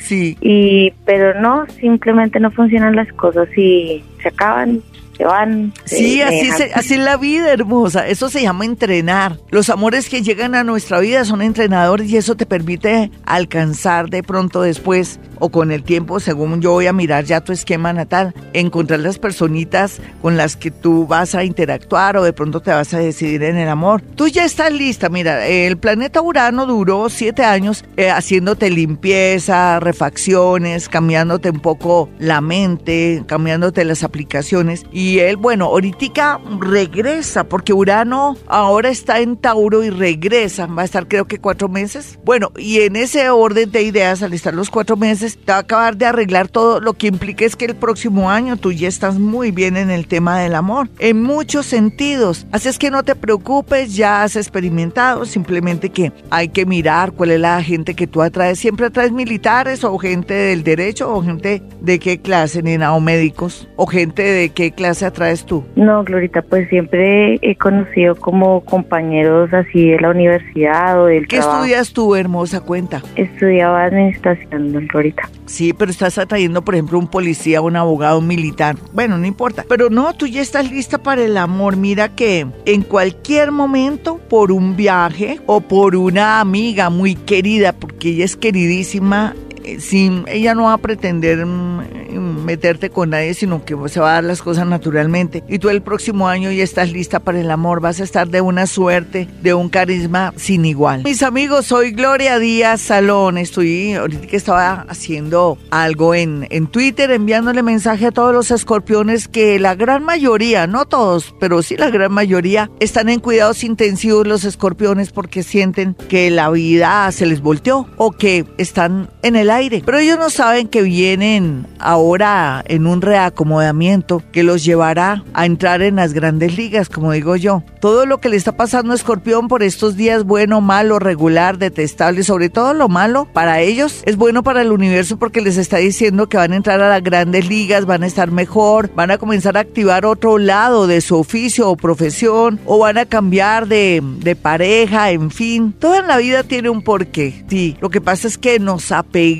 Sí. 0.00 0.36
Y, 0.40 0.92
pero 1.04 1.40
no, 1.40 1.66
simplemente 1.78 2.40
no 2.40 2.50
funcionan 2.50 2.96
las 2.96 3.12
cosas 3.12 3.48
y 3.56 4.02
se 4.22 4.28
acaban 4.28 4.82
van. 5.24 5.72
Sí, 5.84 6.22
así, 6.22 6.50
así 6.74 6.94
es 6.94 7.00
la 7.00 7.16
vida, 7.16 7.52
hermosa. 7.52 8.06
Eso 8.06 8.28
se 8.28 8.42
llama 8.42 8.64
entrenar. 8.64 9.38
Los 9.50 9.70
amores 9.70 10.08
que 10.08 10.22
llegan 10.22 10.54
a 10.54 10.64
nuestra 10.64 11.00
vida 11.00 11.24
son 11.24 11.42
entrenadores 11.42 12.10
y 12.10 12.16
eso 12.16 12.36
te 12.36 12.46
permite 12.46 13.10
alcanzar 13.24 14.08
de 14.08 14.22
pronto 14.22 14.62
después 14.62 15.20
o 15.40 15.48
con 15.48 15.72
el 15.72 15.82
tiempo, 15.82 16.20
según 16.20 16.60
yo 16.60 16.72
voy 16.72 16.86
a 16.86 16.92
mirar 16.92 17.24
ya 17.24 17.40
tu 17.40 17.52
esquema 17.52 17.92
natal, 17.92 18.34
encontrar 18.52 19.00
las 19.00 19.18
personitas 19.18 20.00
con 20.22 20.36
las 20.36 20.56
que 20.56 20.70
tú 20.70 21.06
vas 21.06 21.34
a 21.34 21.44
interactuar 21.44 22.16
o 22.16 22.22
de 22.22 22.32
pronto 22.32 22.60
te 22.60 22.70
vas 22.70 22.94
a 22.94 22.98
decidir 22.98 23.42
en 23.42 23.56
el 23.56 23.68
amor. 23.68 24.02
Tú 24.02 24.28
ya 24.28 24.44
estás 24.44 24.72
lista, 24.72 25.08
mira, 25.08 25.46
el 25.46 25.78
planeta 25.78 26.20
Urano 26.20 26.66
duró 26.66 27.08
siete 27.08 27.42
años 27.42 27.84
eh, 27.96 28.10
haciéndote 28.10 28.70
limpieza, 28.70 29.80
refacciones, 29.80 30.88
cambiándote 30.88 31.50
un 31.50 31.60
poco 31.60 32.10
la 32.18 32.40
mente, 32.40 33.24
cambiándote 33.26 33.84
las 33.84 34.04
aplicaciones 34.04 34.84
y 34.92 35.09
él, 35.18 35.36
bueno, 35.36 35.66
ahorita 35.66 36.40
regresa 36.58 37.44
porque 37.44 37.72
Urano 37.72 38.36
ahora 38.46 38.88
está 38.88 39.20
en 39.20 39.36
Tauro 39.36 39.84
y 39.84 39.90
regresa, 39.90 40.66
va 40.66 40.82
a 40.82 40.84
estar 40.84 41.08
creo 41.08 41.26
que 41.26 41.38
cuatro 41.38 41.68
meses. 41.68 42.18
Bueno, 42.24 42.52
y 42.56 42.80
en 42.80 42.96
ese 42.96 43.28
orden 43.30 43.70
de 43.70 43.82
ideas, 43.82 44.22
al 44.22 44.32
estar 44.32 44.54
los 44.54 44.70
cuatro 44.70 44.96
meses, 44.96 45.38
te 45.44 45.52
va 45.52 45.58
a 45.58 45.60
acabar 45.60 45.96
de 45.96 46.06
arreglar 46.06 46.48
todo, 46.48 46.80
lo 46.80 46.94
que 46.94 47.06
implica 47.06 47.44
es 47.44 47.56
que 47.56 47.66
el 47.66 47.76
próximo 47.76 48.30
año 48.30 48.56
tú 48.56 48.72
ya 48.72 48.88
estás 48.88 49.18
muy 49.18 49.50
bien 49.50 49.76
en 49.76 49.90
el 49.90 50.06
tema 50.06 50.38
del 50.38 50.54
amor, 50.54 50.88
en 50.98 51.22
muchos 51.22 51.66
sentidos. 51.66 52.46
Así 52.52 52.68
es 52.68 52.78
que 52.78 52.90
no 52.90 53.02
te 53.02 53.14
preocupes, 53.14 53.94
ya 53.94 54.22
has 54.22 54.36
experimentado, 54.36 55.24
simplemente 55.24 55.90
que 55.90 56.12
hay 56.30 56.48
que 56.48 56.66
mirar 56.66 57.12
cuál 57.12 57.32
es 57.32 57.40
la 57.40 57.62
gente 57.62 57.94
que 57.94 58.06
tú 58.06 58.22
atraes. 58.22 58.58
Siempre 58.58 58.86
atraes 58.86 59.12
militares 59.12 59.84
o 59.84 59.96
gente 59.98 60.34
del 60.34 60.62
derecho 60.62 61.12
o 61.12 61.22
gente 61.22 61.62
de 61.80 61.98
qué 61.98 62.20
clase, 62.20 62.62
nena, 62.62 62.94
o 62.94 63.00
médicos, 63.00 63.68
o 63.76 63.86
gente 63.86 64.22
de 64.22 64.50
qué 64.50 64.72
clase 64.72 64.99
atraes 65.02 65.44
tú. 65.44 65.64
No, 65.76 66.04
Glorita, 66.04 66.42
pues 66.42 66.68
siempre 66.68 67.38
he 67.42 67.56
conocido 67.56 68.14
como 68.14 68.60
compañeros 68.62 69.52
así 69.52 69.90
de 69.90 70.00
la 70.00 70.10
universidad 70.10 71.00
o 71.02 71.06
del 71.06 71.26
¿Qué 71.26 71.38
estudias 71.38 71.92
tú, 71.92 72.14
hermosa? 72.14 72.60
Cuenta. 72.60 73.02
Estudiaba 73.16 73.84
administración, 73.84 74.86
Glorita. 74.88 75.28
Sí, 75.46 75.72
pero 75.72 75.90
estás 75.90 76.18
atrayendo, 76.18 76.62
por 76.62 76.74
ejemplo, 76.74 76.98
un 76.98 77.08
policía, 77.08 77.60
un 77.60 77.76
abogado, 77.76 78.18
un 78.18 78.26
militar. 78.26 78.76
Bueno, 78.92 79.18
no 79.18 79.26
importa. 79.26 79.64
Pero 79.68 79.90
no, 79.90 80.12
tú 80.14 80.26
ya 80.26 80.40
estás 80.40 80.70
lista 80.70 80.98
para 80.98 81.22
el 81.22 81.36
amor. 81.36 81.76
Mira 81.76 82.08
que 82.08 82.46
en 82.66 82.82
cualquier 82.82 83.50
momento, 83.50 84.18
por 84.28 84.52
un 84.52 84.76
viaje 84.76 85.40
o 85.46 85.60
por 85.60 85.96
una 85.96 86.40
amiga 86.40 86.90
muy 86.90 87.14
querida, 87.14 87.72
porque 87.72 88.10
ella 88.10 88.24
es 88.24 88.36
queridísima, 88.36 89.34
eh, 89.64 89.80
sin, 89.80 90.24
ella 90.28 90.54
no 90.54 90.64
va 90.64 90.74
a 90.74 90.78
pretender 90.78 91.44
mm, 91.44 92.44
meterte 92.44 92.90
con 92.90 93.10
nadie, 93.10 93.34
sino 93.34 93.64
que 93.64 93.76
se 93.88 94.00
va 94.00 94.10
a 94.10 94.14
dar 94.14 94.24
las 94.24 94.42
cosas 94.42 94.66
naturalmente. 94.66 95.44
Y 95.48 95.58
tú 95.58 95.68
el 95.68 95.82
próximo 95.82 96.28
año 96.28 96.50
ya 96.50 96.64
estás 96.64 96.92
lista 96.92 97.20
para 97.20 97.40
el 97.40 97.50
amor, 97.50 97.80
vas 97.80 98.00
a 98.00 98.04
estar 98.04 98.28
de 98.28 98.40
una 98.40 98.66
suerte, 98.66 99.28
de 99.42 99.54
un 99.54 99.68
carisma 99.68 100.32
sin 100.36 100.64
igual. 100.64 101.02
Mis 101.04 101.22
amigos, 101.22 101.66
soy 101.66 101.92
Gloria 101.92 102.38
Díaz 102.38 102.80
Salón, 102.80 103.38
estoy 103.38 103.94
ahorita 103.94 104.26
que 104.26 104.36
estaba 104.36 104.86
haciendo 104.88 105.58
algo 105.70 106.14
en, 106.14 106.46
en 106.50 106.66
Twitter, 106.66 107.10
enviándole 107.10 107.62
mensaje 107.62 108.06
a 108.06 108.10
todos 108.10 108.34
los 108.34 108.50
escorpiones 108.50 109.28
que 109.28 109.58
la 109.58 109.74
gran 109.74 110.04
mayoría, 110.04 110.66
no 110.66 110.86
todos, 110.86 111.34
pero 111.38 111.62
sí 111.62 111.76
la 111.76 111.90
gran 111.90 112.12
mayoría, 112.12 112.70
están 112.80 113.08
en 113.08 113.20
cuidados 113.20 113.64
intensivos 113.64 114.26
los 114.26 114.44
escorpiones 114.44 115.10
porque 115.10 115.42
sienten 115.42 115.94
que 116.08 116.30
la 116.30 116.50
vida 116.50 117.10
se 117.12 117.26
les 117.26 117.40
volteó 117.40 117.86
o 117.96 118.12
que 118.12 118.44
están 118.58 119.10
en 119.22 119.36
el 119.36 119.49
aire. 119.50 119.82
Pero 119.84 119.98
ellos 119.98 120.18
no 120.18 120.30
saben 120.30 120.68
que 120.68 120.82
vienen 120.82 121.66
ahora 121.78 122.62
en 122.66 122.86
un 122.86 123.02
reacomodamiento 123.02 124.22
que 124.32 124.42
los 124.42 124.64
llevará 124.64 125.24
a 125.34 125.46
entrar 125.46 125.82
en 125.82 125.96
las 125.96 126.12
grandes 126.12 126.56
ligas, 126.56 126.88
como 126.88 127.12
digo 127.12 127.36
yo. 127.36 127.62
Todo 127.80 128.06
lo 128.06 128.20
que 128.20 128.28
le 128.28 128.36
está 128.36 128.52
pasando 128.52 128.92
a 128.92 128.96
Escorpión 128.96 129.48
por 129.48 129.62
estos 129.62 129.96
días, 129.96 130.24
bueno, 130.24 130.60
malo, 130.60 130.98
regular, 130.98 131.58
detestable, 131.58 132.22
sobre 132.22 132.50
todo 132.50 132.74
lo 132.74 132.88
malo 132.88 133.26
para 133.32 133.60
ellos, 133.60 134.02
es 134.04 134.16
bueno 134.16 134.42
para 134.42 134.62
el 134.62 134.72
universo 134.72 135.18
porque 135.18 135.40
les 135.40 135.56
está 135.56 135.78
diciendo 135.78 136.28
que 136.28 136.36
van 136.36 136.52
a 136.52 136.56
entrar 136.56 136.80
a 136.80 136.88
las 136.88 137.02
grandes 137.02 137.48
ligas, 137.48 137.86
van 137.86 138.02
a 138.02 138.06
estar 138.06 138.30
mejor, 138.30 138.90
van 138.94 139.10
a 139.10 139.18
comenzar 139.18 139.56
a 139.56 139.60
activar 139.60 140.04
otro 140.04 140.38
lado 140.38 140.86
de 140.86 141.00
su 141.00 141.16
oficio 141.16 141.68
o 141.68 141.76
profesión, 141.76 142.60
o 142.66 142.78
van 142.78 142.98
a 142.98 143.06
cambiar 143.06 143.66
de, 143.66 144.36
pareja, 144.40 145.10
en 145.10 145.30
fin. 145.30 145.74
Todo 145.78 145.96
en 145.96 146.06
la 146.06 146.18
vida 146.18 146.42
tiene 146.42 146.70
un 146.70 146.82
porqué. 146.82 147.44
Sí, 147.48 147.76
lo 147.80 147.90
que 147.90 148.00
pasa 148.00 148.28
es 148.28 148.38
que 148.38 148.58
nos 148.58 148.92
apegamos, 148.92 149.39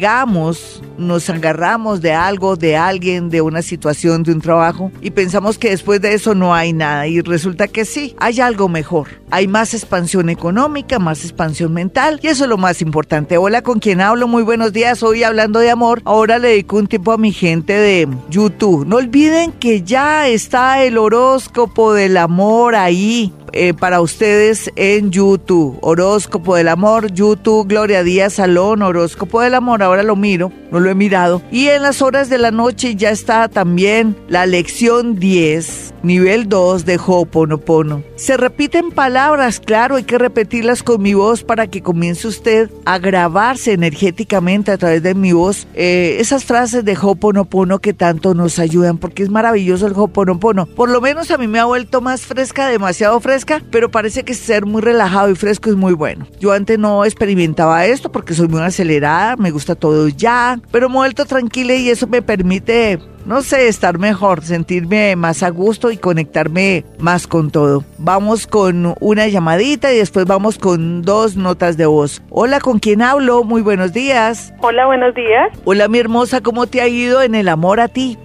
nos 0.99 1.29
agarramos 1.31 2.01
de 2.01 2.13
algo, 2.13 2.57
de 2.57 2.77
alguien, 2.77 3.31
de 3.31 3.41
una 3.41 3.63
situación, 3.63 4.23
de 4.23 4.33
un 4.33 4.41
trabajo, 4.41 4.91
y 5.01 5.11
pensamos 5.11 5.59
que 5.59 5.71
después 5.71 6.01
de 6.01 6.15
eso 6.15 6.35
no 6.35 6.55
hay 6.55 6.73
nada. 6.73 7.07
Y 7.07 7.21
resulta 7.21 7.69
que 7.69 7.85
sí, 7.85 8.15
hay 8.19 8.41
algo 8.41 8.69
mejor. 8.69 9.09
Hay 9.31 9.47
más 9.47 9.75
expansión 9.75 10.29
económica, 10.29 10.99
más 10.99 11.23
expansión 11.25 11.73
mental, 11.73 12.21
y 12.23 12.29
eso 12.29 12.45
es 12.45 12.51
lo 12.51 12.59
más 12.59 12.83
importante. 12.83 13.39
Hola, 13.39 13.63
¿con 13.63 13.79
quién 13.79 14.01
hablo? 14.01 14.27
Muy 14.27 14.43
buenos 14.43 14.73
días. 14.73 15.03
Hoy 15.03 15.23
hablando 15.23 15.61
de 15.61 15.71
amor. 15.71 16.03
Ahora 16.05 16.39
le 16.39 16.49
dedico 16.49 16.77
un 16.77 16.87
tiempo 16.87 17.13
a 17.13 17.19
mi 17.19 17.33
gente 17.33 17.73
de 17.73 18.09
YouTube. 18.29 18.87
No 18.87 18.97
olviden 18.97 19.53
que 19.53 19.83
ya 19.83 20.29
está 20.29 20.83
el 20.83 20.99
horóscopo 20.99 21.93
del 21.93 22.17
amor 22.17 22.75
ahí 22.75 23.33
eh, 23.53 23.75
para 23.75 24.01
ustedes 24.01 24.71
en 24.77 25.11
YouTube. 25.11 25.79
Horóscopo 25.81 26.57
del 26.57 26.69
amor, 26.69 27.13
YouTube, 27.13 27.69
Gloria 27.69 28.03
Díaz 28.03 28.35
Salón, 28.35 28.83
Horóscopo 28.83 29.41
del 29.41 29.55
amor. 29.55 29.83
Ahora 29.83 30.03
lo 30.03 30.17
miro, 30.17 30.53
no 30.71 30.81
lo 30.81 30.91
he 30.91 30.95
mirado. 30.95 31.43
Y 31.51 31.69
en 31.69 31.83
las 31.83 32.03
horas 32.03 32.29
de 32.29 32.39
la 32.39 32.51
noche 32.51 32.95
ya 32.95 33.11
está 33.11 33.49
también 33.49 34.17
la 34.29 34.47
lección 34.47 35.19
10, 35.19 35.95
nivel 36.03 36.49
2 36.49 36.85
de 36.85 36.99
Ho'oponopono. 36.99 38.03
Se 38.17 38.37
repiten 38.37 38.91
palabras, 38.91 39.61
claro, 39.61 39.97
hay 39.97 40.05
que 40.05 40.19
repetirlas 40.19 40.83
con 40.83 41.03
mi 41.03 41.15
voz 41.15 41.43
para 41.43 41.67
que 41.67 41.83
comience 41.83 42.29
usted 42.29 42.71
a 42.85 42.99
grabarse 42.99 43.73
energéticamente 43.73 44.71
a 44.73 44.79
través 44.79 45.03
de 45.03 45.15
mi 45.15 45.33
voz 45.33 45.67
eh, 45.75 46.17
esas 46.21 46.45
frases 46.45 46.85
de 46.85 46.97
Ho'oponopono 46.97 47.79
que 47.79 47.95
tanto 47.95 48.35
nos 48.35 48.59
ayudan, 48.59 48.99
porque 48.99 49.23
es 49.23 49.31
maravilloso 49.31 49.87
el 49.87 49.95
Ho'oponopono. 49.95 50.67
Por 50.67 50.91
lo 50.91 51.01
menos 51.01 51.31
a 51.31 51.39
mí 51.39 51.49
me 51.49 51.59
ha 51.59 51.65
vuelto 51.65 52.01
más 52.01 52.23
fresca, 52.23 52.69
demasiado 52.69 53.19
fresca 53.21 53.40
pero 53.71 53.91
parece 53.91 54.25
que 54.25 54.35
ser 54.35 54.67
muy 54.67 54.83
relajado 54.83 55.31
y 55.31 55.35
fresco 55.35 55.71
es 55.71 55.77
muy 55.77 55.93
bueno. 55.93 56.27
Yo 56.39 56.53
antes 56.53 56.79
no 56.79 57.05
experimentaba 57.05 57.87
esto 57.87 58.11
porque 58.13 58.35
soy 58.35 58.49
muy 58.49 58.61
acelerada, 58.63 59.37
me 59.37 59.51
gusta 59.51 59.75
todo 59.75 60.09
ya, 60.09 60.61
pero 60.71 60.89
me 60.89 60.97
he 60.97 60.99
vuelto 60.99 61.25
tranquila 61.25 61.75
y 61.75 61.89
eso 61.89 62.07
me 62.07 62.23
permite 62.23 62.99
no 63.27 63.43
sé, 63.43 63.69
estar 63.69 63.99
mejor, 63.99 64.43
sentirme 64.43 65.15
más 65.17 65.43
a 65.43 65.51
gusto 65.51 65.91
y 65.91 65.97
conectarme 65.97 66.85
más 66.99 67.27
con 67.27 67.51
todo. 67.51 67.85
Vamos 67.99 68.47
con 68.47 68.95
una 69.01 69.29
llamadita 69.29 69.93
y 69.93 69.99
después 69.99 70.27
vamos 70.27 70.59
con 70.59 71.03
dos 71.03 71.37
notas 71.37 71.77
de 71.77 71.87
voz. 71.87 72.23
Hola, 72.31 72.61
¿con 72.61 72.79
quién 72.79 73.03
hablo? 73.03 73.45
Muy 73.45 73.63
buenos 73.63 73.93
días. 73.93 74.53
Hola, 74.61 74.87
buenos 74.87 75.15
días. 75.15 75.51
Hola, 75.65 75.89
mi 75.89 75.99
hermosa, 75.99 76.41
¿cómo 76.41 76.67
te 76.67 76.81
ha 76.81 76.89
ido 76.89 77.23
en 77.23 77.35
el 77.35 77.49
amor 77.49 77.81
a 77.81 77.89
ti? 77.89 78.19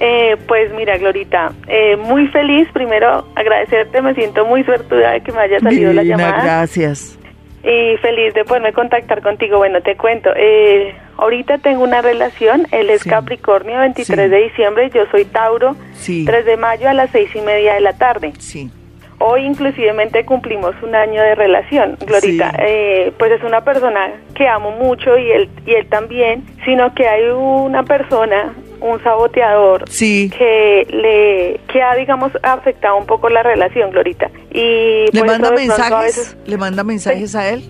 Eh, 0.00 0.36
pues 0.46 0.72
mira, 0.74 0.98
Glorita, 0.98 1.52
eh, 1.68 1.96
muy 1.96 2.28
feliz. 2.28 2.68
Primero, 2.72 3.26
agradecerte. 3.34 4.02
Me 4.02 4.14
siento 4.14 4.44
muy 4.44 4.64
suertuda 4.64 5.12
de 5.12 5.20
que 5.20 5.32
me 5.32 5.40
haya 5.40 5.60
salido 5.60 5.92
la 5.92 6.02
llamada. 6.02 6.42
Gracias. 6.42 7.18
Y 7.62 7.96
feliz 7.98 8.34
de 8.34 8.44
poderme 8.44 8.72
contactar 8.72 9.22
contigo. 9.22 9.58
Bueno, 9.58 9.80
te 9.80 9.96
cuento. 9.96 10.30
Eh, 10.36 10.94
ahorita 11.16 11.58
tengo 11.58 11.82
una 11.82 12.02
relación. 12.02 12.66
Él 12.72 12.90
es 12.90 13.04
Capricornio, 13.04 13.78
23 13.78 14.30
de 14.30 14.36
diciembre. 14.42 14.90
Yo 14.90 15.06
soy 15.10 15.24
Tauro, 15.24 15.76
3 16.04 16.44
de 16.44 16.56
mayo 16.56 16.88
a 16.88 16.92
las 16.92 17.10
seis 17.10 17.30
y 17.34 17.40
media 17.40 17.74
de 17.74 17.80
la 17.80 17.94
tarde. 17.94 18.32
Sí. 18.38 18.70
Hoy 19.18 19.46
inclusivemente 19.46 20.24
cumplimos 20.24 20.74
un 20.82 20.94
año 20.94 21.22
de 21.22 21.34
relación, 21.34 21.96
Glorita. 22.04 22.52
Eh, 22.58 23.12
pues 23.16 23.32
es 23.32 23.42
una 23.44 23.62
persona 23.62 24.10
que 24.34 24.46
amo 24.48 24.72
mucho 24.72 25.16
y 25.16 25.30
él, 25.30 25.48
y 25.64 25.72
él 25.72 25.86
también, 25.86 26.44
sino 26.64 26.92
que 26.94 27.06
hay 27.06 27.30
una 27.30 27.84
persona 27.84 28.52
un 28.84 29.02
saboteador 29.02 29.84
que 29.86 30.86
le 30.90 31.60
que 31.72 31.82
ha 31.82 31.94
digamos 31.96 32.32
afectado 32.42 32.96
un 32.96 33.06
poco 33.06 33.28
la 33.28 33.42
relación 33.42 33.90
Glorita. 33.90 34.30
Y 34.50 35.06
le 35.10 35.24
manda 35.24 35.50
mensajes 35.50 36.36
le 36.46 36.56
manda 36.58 36.84
mensajes 36.84 37.34
a 37.34 37.48
él 37.48 37.64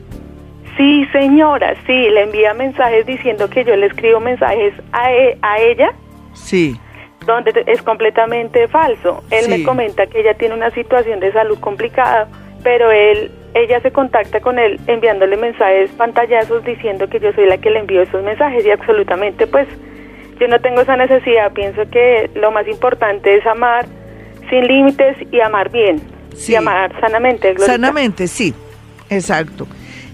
sí 0.77 1.07
señora 1.13 1.75
sí 1.87 1.93
le 1.93 2.23
envía 2.23 2.53
mensajes 2.53 3.07
diciendo 3.07 3.49
que 3.49 3.65
yo 3.65 3.77
le 3.77 3.87
escribo 3.87 4.19
mensajes 4.19 4.75
a, 4.93 5.13
e, 5.13 5.39
a 5.41 5.61
ella. 5.61 5.93
Sí. 6.33 6.77
Donde 7.27 7.65
es 7.67 7.81
completamente 7.81 8.69
falso. 8.69 9.23
Él 9.31 9.49
me 9.49 9.63
comenta 9.63 10.07
que 10.07 10.21
ella 10.21 10.35
tiene 10.35 10.55
una 10.55 10.71
situación 10.73 11.21
de 11.21 11.33
salud 11.33 11.59
complicada 11.61 12.29
pero 12.65 12.91
él 12.91 13.31
ella 13.55 13.81
se 13.83 13.93
contacta 13.93 14.41
con 14.41 14.59
él 14.59 14.81
enviándole 14.89 15.37
mensajes 15.37 15.91
pantallazos 15.93 16.65
diciendo 16.65 17.07
que 17.09 17.21
yo 17.21 17.33
soy 17.35 17.47
la 17.47 17.59
que 17.59 17.71
le 17.71 17.81
envío 17.81 18.03
esos 18.03 18.25
mensajes 18.25 18.67
y 18.67 18.71
absolutamente 18.71 19.47
pues 19.47 19.69
yo 20.41 20.49
no 20.49 20.61
tengo 20.61 20.81
esa 20.81 20.97
necesidad, 20.97 21.53
pienso 21.53 21.83
que 21.91 22.31
lo 22.35 22.51
más 22.51 22.67
importante 22.69 23.37
es 23.37 23.47
amar 23.47 23.87
sin 24.51 24.67
límites 24.67 25.17
y 25.33 25.41
amar 25.41 25.71
bien, 25.71 26.01
y 26.47 26.55
amar 26.55 26.93
sanamente. 27.01 27.59
Sanamente, 27.59 28.27
sí, 28.27 28.55
exacto. 29.09 29.67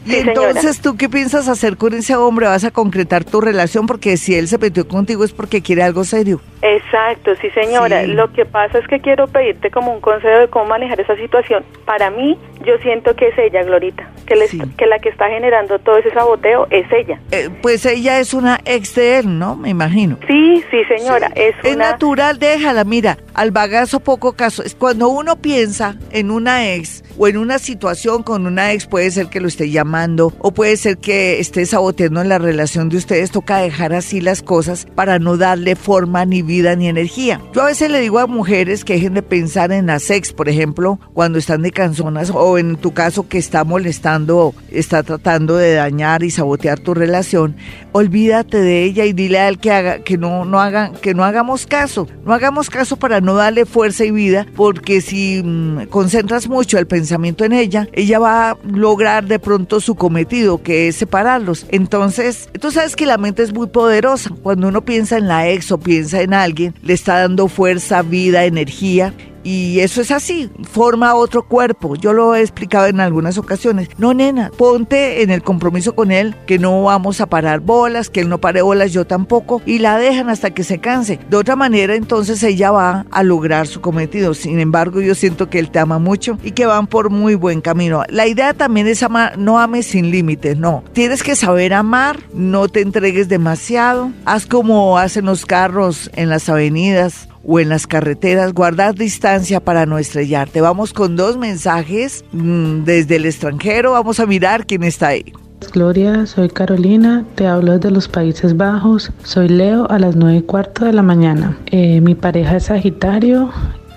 Y 0.07 0.17
entonces, 0.17 0.81
¿tú 0.81 0.97
qué 0.97 1.09
piensas 1.09 1.49
hacer 1.49 1.77
con 1.77 1.93
ese 1.95 2.17
hombre? 2.17 2.47
¿Vas 2.47 2.65
a 2.65 2.71
concretar 2.71 3.25
tu 3.25 3.41
relación? 3.41 3.87
Porque 3.87 4.17
si 4.17 4.35
él 4.35 4.49
se 4.49 4.59
metió 4.59 4.89
contigo 4.89 5.25
es 5.25 5.33
porque 5.33 5.63
quiere 5.63 5.83
algo 5.83 6.05
serio. 6.05 6.41
Exacto, 6.63 7.33
sí 7.41 7.51
señora. 7.51 8.03
Lo 8.07 8.33
que 8.33 8.45
pasa 8.45 8.79
es 8.79 8.89
que 8.89 9.01
quiero 9.01 9.27
pedirte 9.27 9.71
como 9.71 9.93
un 9.93 10.01
consejo 10.01 10.39
de 10.39 10.49
cómo 10.49 10.67
manejar 10.67 11.01
esa 11.01 11.17
situación. 11.17 11.65
Para 11.85 12.11
mí, 12.11 12.39
yo 12.65 12.77
siento 12.83 13.15
que 13.15 13.29
es 13.29 13.39
ella, 13.39 13.63
Glorita, 13.63 14.11
que, 14.27 14.35
que 14.77 14.87
la 14.87 14.99
que 14.99 15.09
está 15.09 15.29
generando 15.29 15.79
todo 15.79 15.99
ese 15.99 16.11
saboteo 16.11 16.67
es 16.71 16.87
ella. 16.93 17.19
Eh, 17.31 17.49
pues 17.63 17.87
ella 17.87 18.21
es 18.21 18.35
una 18.35 18.61
ex 18.65 18.95
de 18.95 19.19
él, 19.19 19.39
¿no? 19.39 19.57
Me 19.57 19.71
imagino. 19.71 20.19
Sí, 20.27 20.63
sí 20.71 20.85
señora. 20.85 21.31
Es, 21.35 21.55
es 21.63 21.77
natural, 21.77 22.39
déjala, 22.39 22.85
mira, 22.85 23.19
al 23.35 23.51
bagazo 23.51 24.01
poco 24.01 24.35
caso. 24.35 24.63
Es 24.63 24.75
cuando 24.75 25.09
uno 25.09 25.37
piensa 25.37 25.97
en 26.11 26.31
una 26.31 26.73
ex 26.75 27.03
o 27.19 27.27
en 27.29 27.39
una 27.39 27.59
situación 27.59 28.23
con 28.23 28.47
una 28.47 28.73
ex, 28.73 28.87
puede 28.87 29.11
ser 29.11 29.29
que 29.29 29.41
lo 29.41 29.49
esté 29.49 29.71
llamando 29.71 29.90
o 30.39 30.53
puede 30.53 30.77
ser 30.77 30.99
que 30.99 31.41
esté 31.41 31.67
saboteando 31.67 32.21
en 32.21 32.29
la 32.29 32.39
relación 32.39 32.89
de 32.89 32.97
ustedes, 32.97 33.31
toca 33.31 33.59
dejar 33.59 33.93
así 33.93 34.21
las 34.21 34.43
cosas 34.43 34.87
para 34.95 35.19
no 35.19 35.37
darle 35.37 35.75
forma 35.77 36.25
ni 36.25 36.43
vida 36.43 36.77
ni 36.77 36.89
energía. 36.89 37.41
Yo 37.53 37.63
a 37.63 37.67
veces 37.67 37.91
le 37.91 38.01
digo 38.01 38.19
a 38.19 38.27
mujeres 38.27 38.85
que 38.85 38.95
dejen 38.95 39.15
de 39.15 39.23
pensar 39.23 39.73
en 39.73 39.87
la 39.87 39.99
sex, 39.99 40.33
por 40.33 40.49
ejemplo, 40.49 40.99
cuando 41.13 41.39
están 41.39 41.63
de 41.63 41.73
canzonas 41.73 42.31
o 42.31 42.59
en 42.59 42.77
tu 42.77 42.93
caso 42.93 43.29
que 43.29 43.39
está 43.39 43.65
molestando, 43.65 44.55
está 44.71 45.03
tratando 45.03 45.57
de 45.57 45.75
dañar 45.75 46.23
y 46.23 46.31
sabotear 46.31 46.79
tu 46.79 46.95
relación, 46.95 47.57
olvídate 47.93 48.59
de 48.59 48.85
ella 48.85 49.05
y 49.05 49.13
dile 49.13 49.39
a 49.39 49.49
él 49.49 49.59
que 49.59 49.73
haga 49.73 49.99
que 50.01 50.19
no 50.19 50.45
no 50.45 50.61
hagan 50.61 50.95
que 50.95 51.15
no 51.15 51.25
hagamos 51.25 51.67
caso, 51.67 52.07
no 52.25 52.33
hagamos 52.33 52.71
caso 52.71 52.97
para 52.97 53.21
no 53.21 53.35
darle 53.35 53.67
fuerza 53.67 54.05
y 54.05 54.11
vida, 54.11 54.47
porque 54.55 55.01
si 55.01 55.43
mm, 55.43 55.87
concentras 55.87 56.49
mucho 56.49 56.79
el 56.79 56.87
pensamiento 56.87 57.45
en 57.45 57.53
ella, 57.53 57.89
ella 57.93 58.19
va 58.19 58.51
a 58.51 58.59
lograr 58.65 59.27
de 59.27 59.39
pronto 59.39 59.80
su 59.81 59.95
cometido, 59.95 60.63
que 60.63 60.89
es 60.89 60.97
separarlos. 60.97 61.67
Entonces, 61.71 62.49
tú 62.61 62.71
sabes 62.71 62.97
que 62.97 63.07
la 63.07 63.19
mente 63.19 63.43
es 63.43 63.53
muy 63.53 63.69
poderosa. 63.69 64.31
Cuando 64.43 64.69
uno 64.69 64.85
piensa 64.85 65.19
en 65.19 65.29
la 65.29 65.49
ex 65.49 65.73
o 65.73 65.79
piensa 65.79 66.21
en 66.23 66.35
alguien, 66.35 66.75
le 66.83 66.95
está 66.95 67.21
dando 67.21 67.49
fuerza, 67.49 68.03
vida, 68.03 68.45
energía 68.45 69.15
y 69.43 69.81
eso 69.81 70.01
es 70.01 70.11
así, 70.11 70.51
forma 70.71 71.15
otro 71.15 71.43
cuerpo. 71.43 71.97
Yo 71.97 72.13
lo 72.13 72.35
he 72.35 72.41
explicado 72.41 72.87
en 72.87 73.01
algunas 73.01 73.39
ocasiones. 73.39 73.89
No, 73.99 74.15
nena, 74.15 74.51
ponte 74.57 75.23
en 75.23 75.31
el 75.31 75.43
compromiso 75.43 75.95
con 75.95 76.11
él 76.11 76.35
que 76.47 76.59
no 76.59 76.83
vamos 76.83 77.21
a 77.21 77.27
parar 77.27 77.61
bolas, 77.61 78.11
que 78.11 78.21
él 78.21 78.29
no 78.29 78.39
pare 78.39 78.63
bolas, 78.63 78.93
yo 78.93 79.07
tampoco, 79.07 79.63
y 79.65 79.79
la 79.79 79.99
dejan 79.99 80.29
hasta 80.29 80.51
que 80.51 80.65
se 80.65 80.79
canse. 80.79 81.19
De 81.29 81.37
otra 81.37 81.57
manera, 81.57 81.95
entonces 81.95 82.43
ella 82.43 82.71
va 82.71 83.07
a 83.11 83.23
lograr 83.23 83.67
su 83.67 83.81
cometido. 83.81 84.35
Sin 84.35 84.59
embargo, 84.61 85.01
yo 85.01 85.15
siento 85.15 85.49
que 85.49 85.59
él 85.59 85.71
te 85.71 85.79
ama 85.79 85.99
mucho 85.99 86.39
y 86.43 86.53
que 86.53 86.67
van 86.67 86.87
por 86.87 87.11
muy 87.11 87.35
buen 87.35 87.61
camino. 87.61 88.03
La 88.09 88.27
idea 88.27 88.55
también 88.55 88.87
es 88.87 89.03
amar, 89.03 89.39
no 89.39 89.59
ames 89.59 89.87
sin 89.87 90.11
límites, 90.11 90.57
no. 90.57 90.85
Tienes 90.93 91.23
que 91.23 91.37
saber 91.37 91.73
amar, 91.73 92.21
no 92.35 92.69
te 92.69 92.81
entregues 92.81 93.29
demasiado. 93.29 94.11
Haz 94.25 94.47
como 94.47 94.99
hacen 94.99 95.25
los 95.25 95.47
carros 95.47 96.11
en 96.15 96.29
las 96.29 96.49
avenidas 96.49 97.30
o 97.45 97.61
en 97.61 97.69
las 97.69 97.87
carreteras, 97.87 98.53
guardar 98.53 98.95
distancia 98.95 99.61
para 99.61 99.87
no 99.87 99.99
estrellarte. 99.99 100.61
Vamos 100.61 100.93
con 100.93 101.17
dos 101.17 101.37
mensajes 101.37 102.25
mm, 102.33 102.85
desde 102.85 103.17
el 103.17 103.27
extranjero. 103.27 103.93
Vamos 103.93 104.21
a 104.21 104.27
mirar 104.27 104.67
quién 104.67 104.83
está 104.83 105.09
ahí. 105.09 105.33
Gloria, 105.73 106.27
soy 106.27 106.49
Carolina, 106.49 107.25
te 107.35 107.47
hablo 107.47 107.73
desde 107.73 107.91
los 107.91 108.09
Países 108.09 108.57
Bajos, 108.57 109.13
soy 109.23 109.49
Leo 109.49 109.89
a 109.91 109.99
las 109.99 110.17
nueve 110.17 110.39
y 110.39 110.43
cuarto 110.43 110.85
de 110.85 110.93
la 110.93 111.03
mañana. 111.03 111.59
Eh, 111.67 112.01
mi 112.01 112.15
pareja 112.15 112.57
es 112.57 112.65
Sagitario 112.65 113.51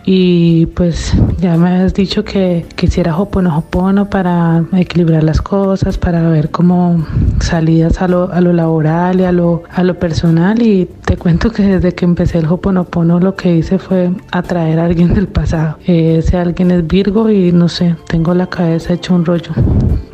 y 0.05 0.65
pues 0.67 1.13
ya 1.39 1.55
me 1.57 1.69
has 1.69 1.93
dicho 1.93 2.23
que 2.23 2.65
quisiera 2.75 3.17
Hoponopono 3.17 4.09
para 4.09 4.63
equilibrar 4.73 5.23
las 5.23 5.41
cosas, 5.41 5.97
para 5.97 6.27
ver 6.29 6.51
cómo 6.51 7.05
salidas 7.39 8.01
a 8.01 8.07
lo, 8.07 8.31
a 8.31 8.41
lo 8.41 8.53
laboral 8.53 9.21
y 9.21 9.23
a 9.23 9.31
lo, 9.31 9.63
a 9.69 9.83
lo 9.83 9.97
personal 9.99 10.61
y 10.61 10.89
te 11.05 11.17
cuento 11.17 11.51
que 11.51 11.63
desde 11.63 11.93
que 11.93 12.05
empecé 12.05 12.39
el 12.39 12.47
Hoponopono 12.47 13.19
lo 13.19 13.35
que 13.35 13.55
hice 13.55 13.79
fue 13.79 14.11
atraer 14.31 14.79
a 14.79 14.85
alguien 14.85 15.13
del 15.13 15.27
pasado. 15.27 15.77
ese 15.85 16.37
alguien 16.37 16.71
es 16.71 16.85
Virgo 16.85 17.29
y 17.29 17.51
no 17.51 17.69
sé, 17.69 17.95
tengo 18.07 18.33
la 18.33 18.47
cabeza 18.47 18.93
hecha 18.93 19.13
un 19.13 19.25
rollo. 19.25 19.51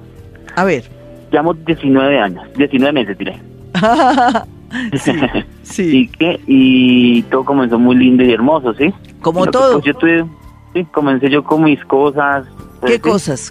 a 0.56 0.64
ver. 0.64 0.84
Llevamos 1.32 1.64
19 1.66 2.20
años, 2.20 2.44
19 2.56 2.94
meses 2.94 3.18
diré. 3.18 3.40
sí, 4.98 5.12
sí. 5.64 5.98
Y, 5.98 6.08
que, 6.08 6.40
y 6.48 7.22
todo 7.24 7.44
comenzó 7.44 7.78
muy 7.78 7.96
lindo 7.98 8.24
y 8.24 8.32
hermoso, 8.32 8.74
¿sí? 8.74 8.94
Como 9.22 9.46
todo. 9.48 9.74
Pues, 9.74 9.86
yo 9.86 9.94
tuve, 9.94 10.26
sí, 10.74 10.86
comencé 10.86 11.30
yo 11.30 11.44
con 11.44 11.64
mis 11.64 11.84
cosas. 11.86 12.48
Pues, 12.80 12.94
¿Qué 12.94 13.02
cosas? 13.02 13.48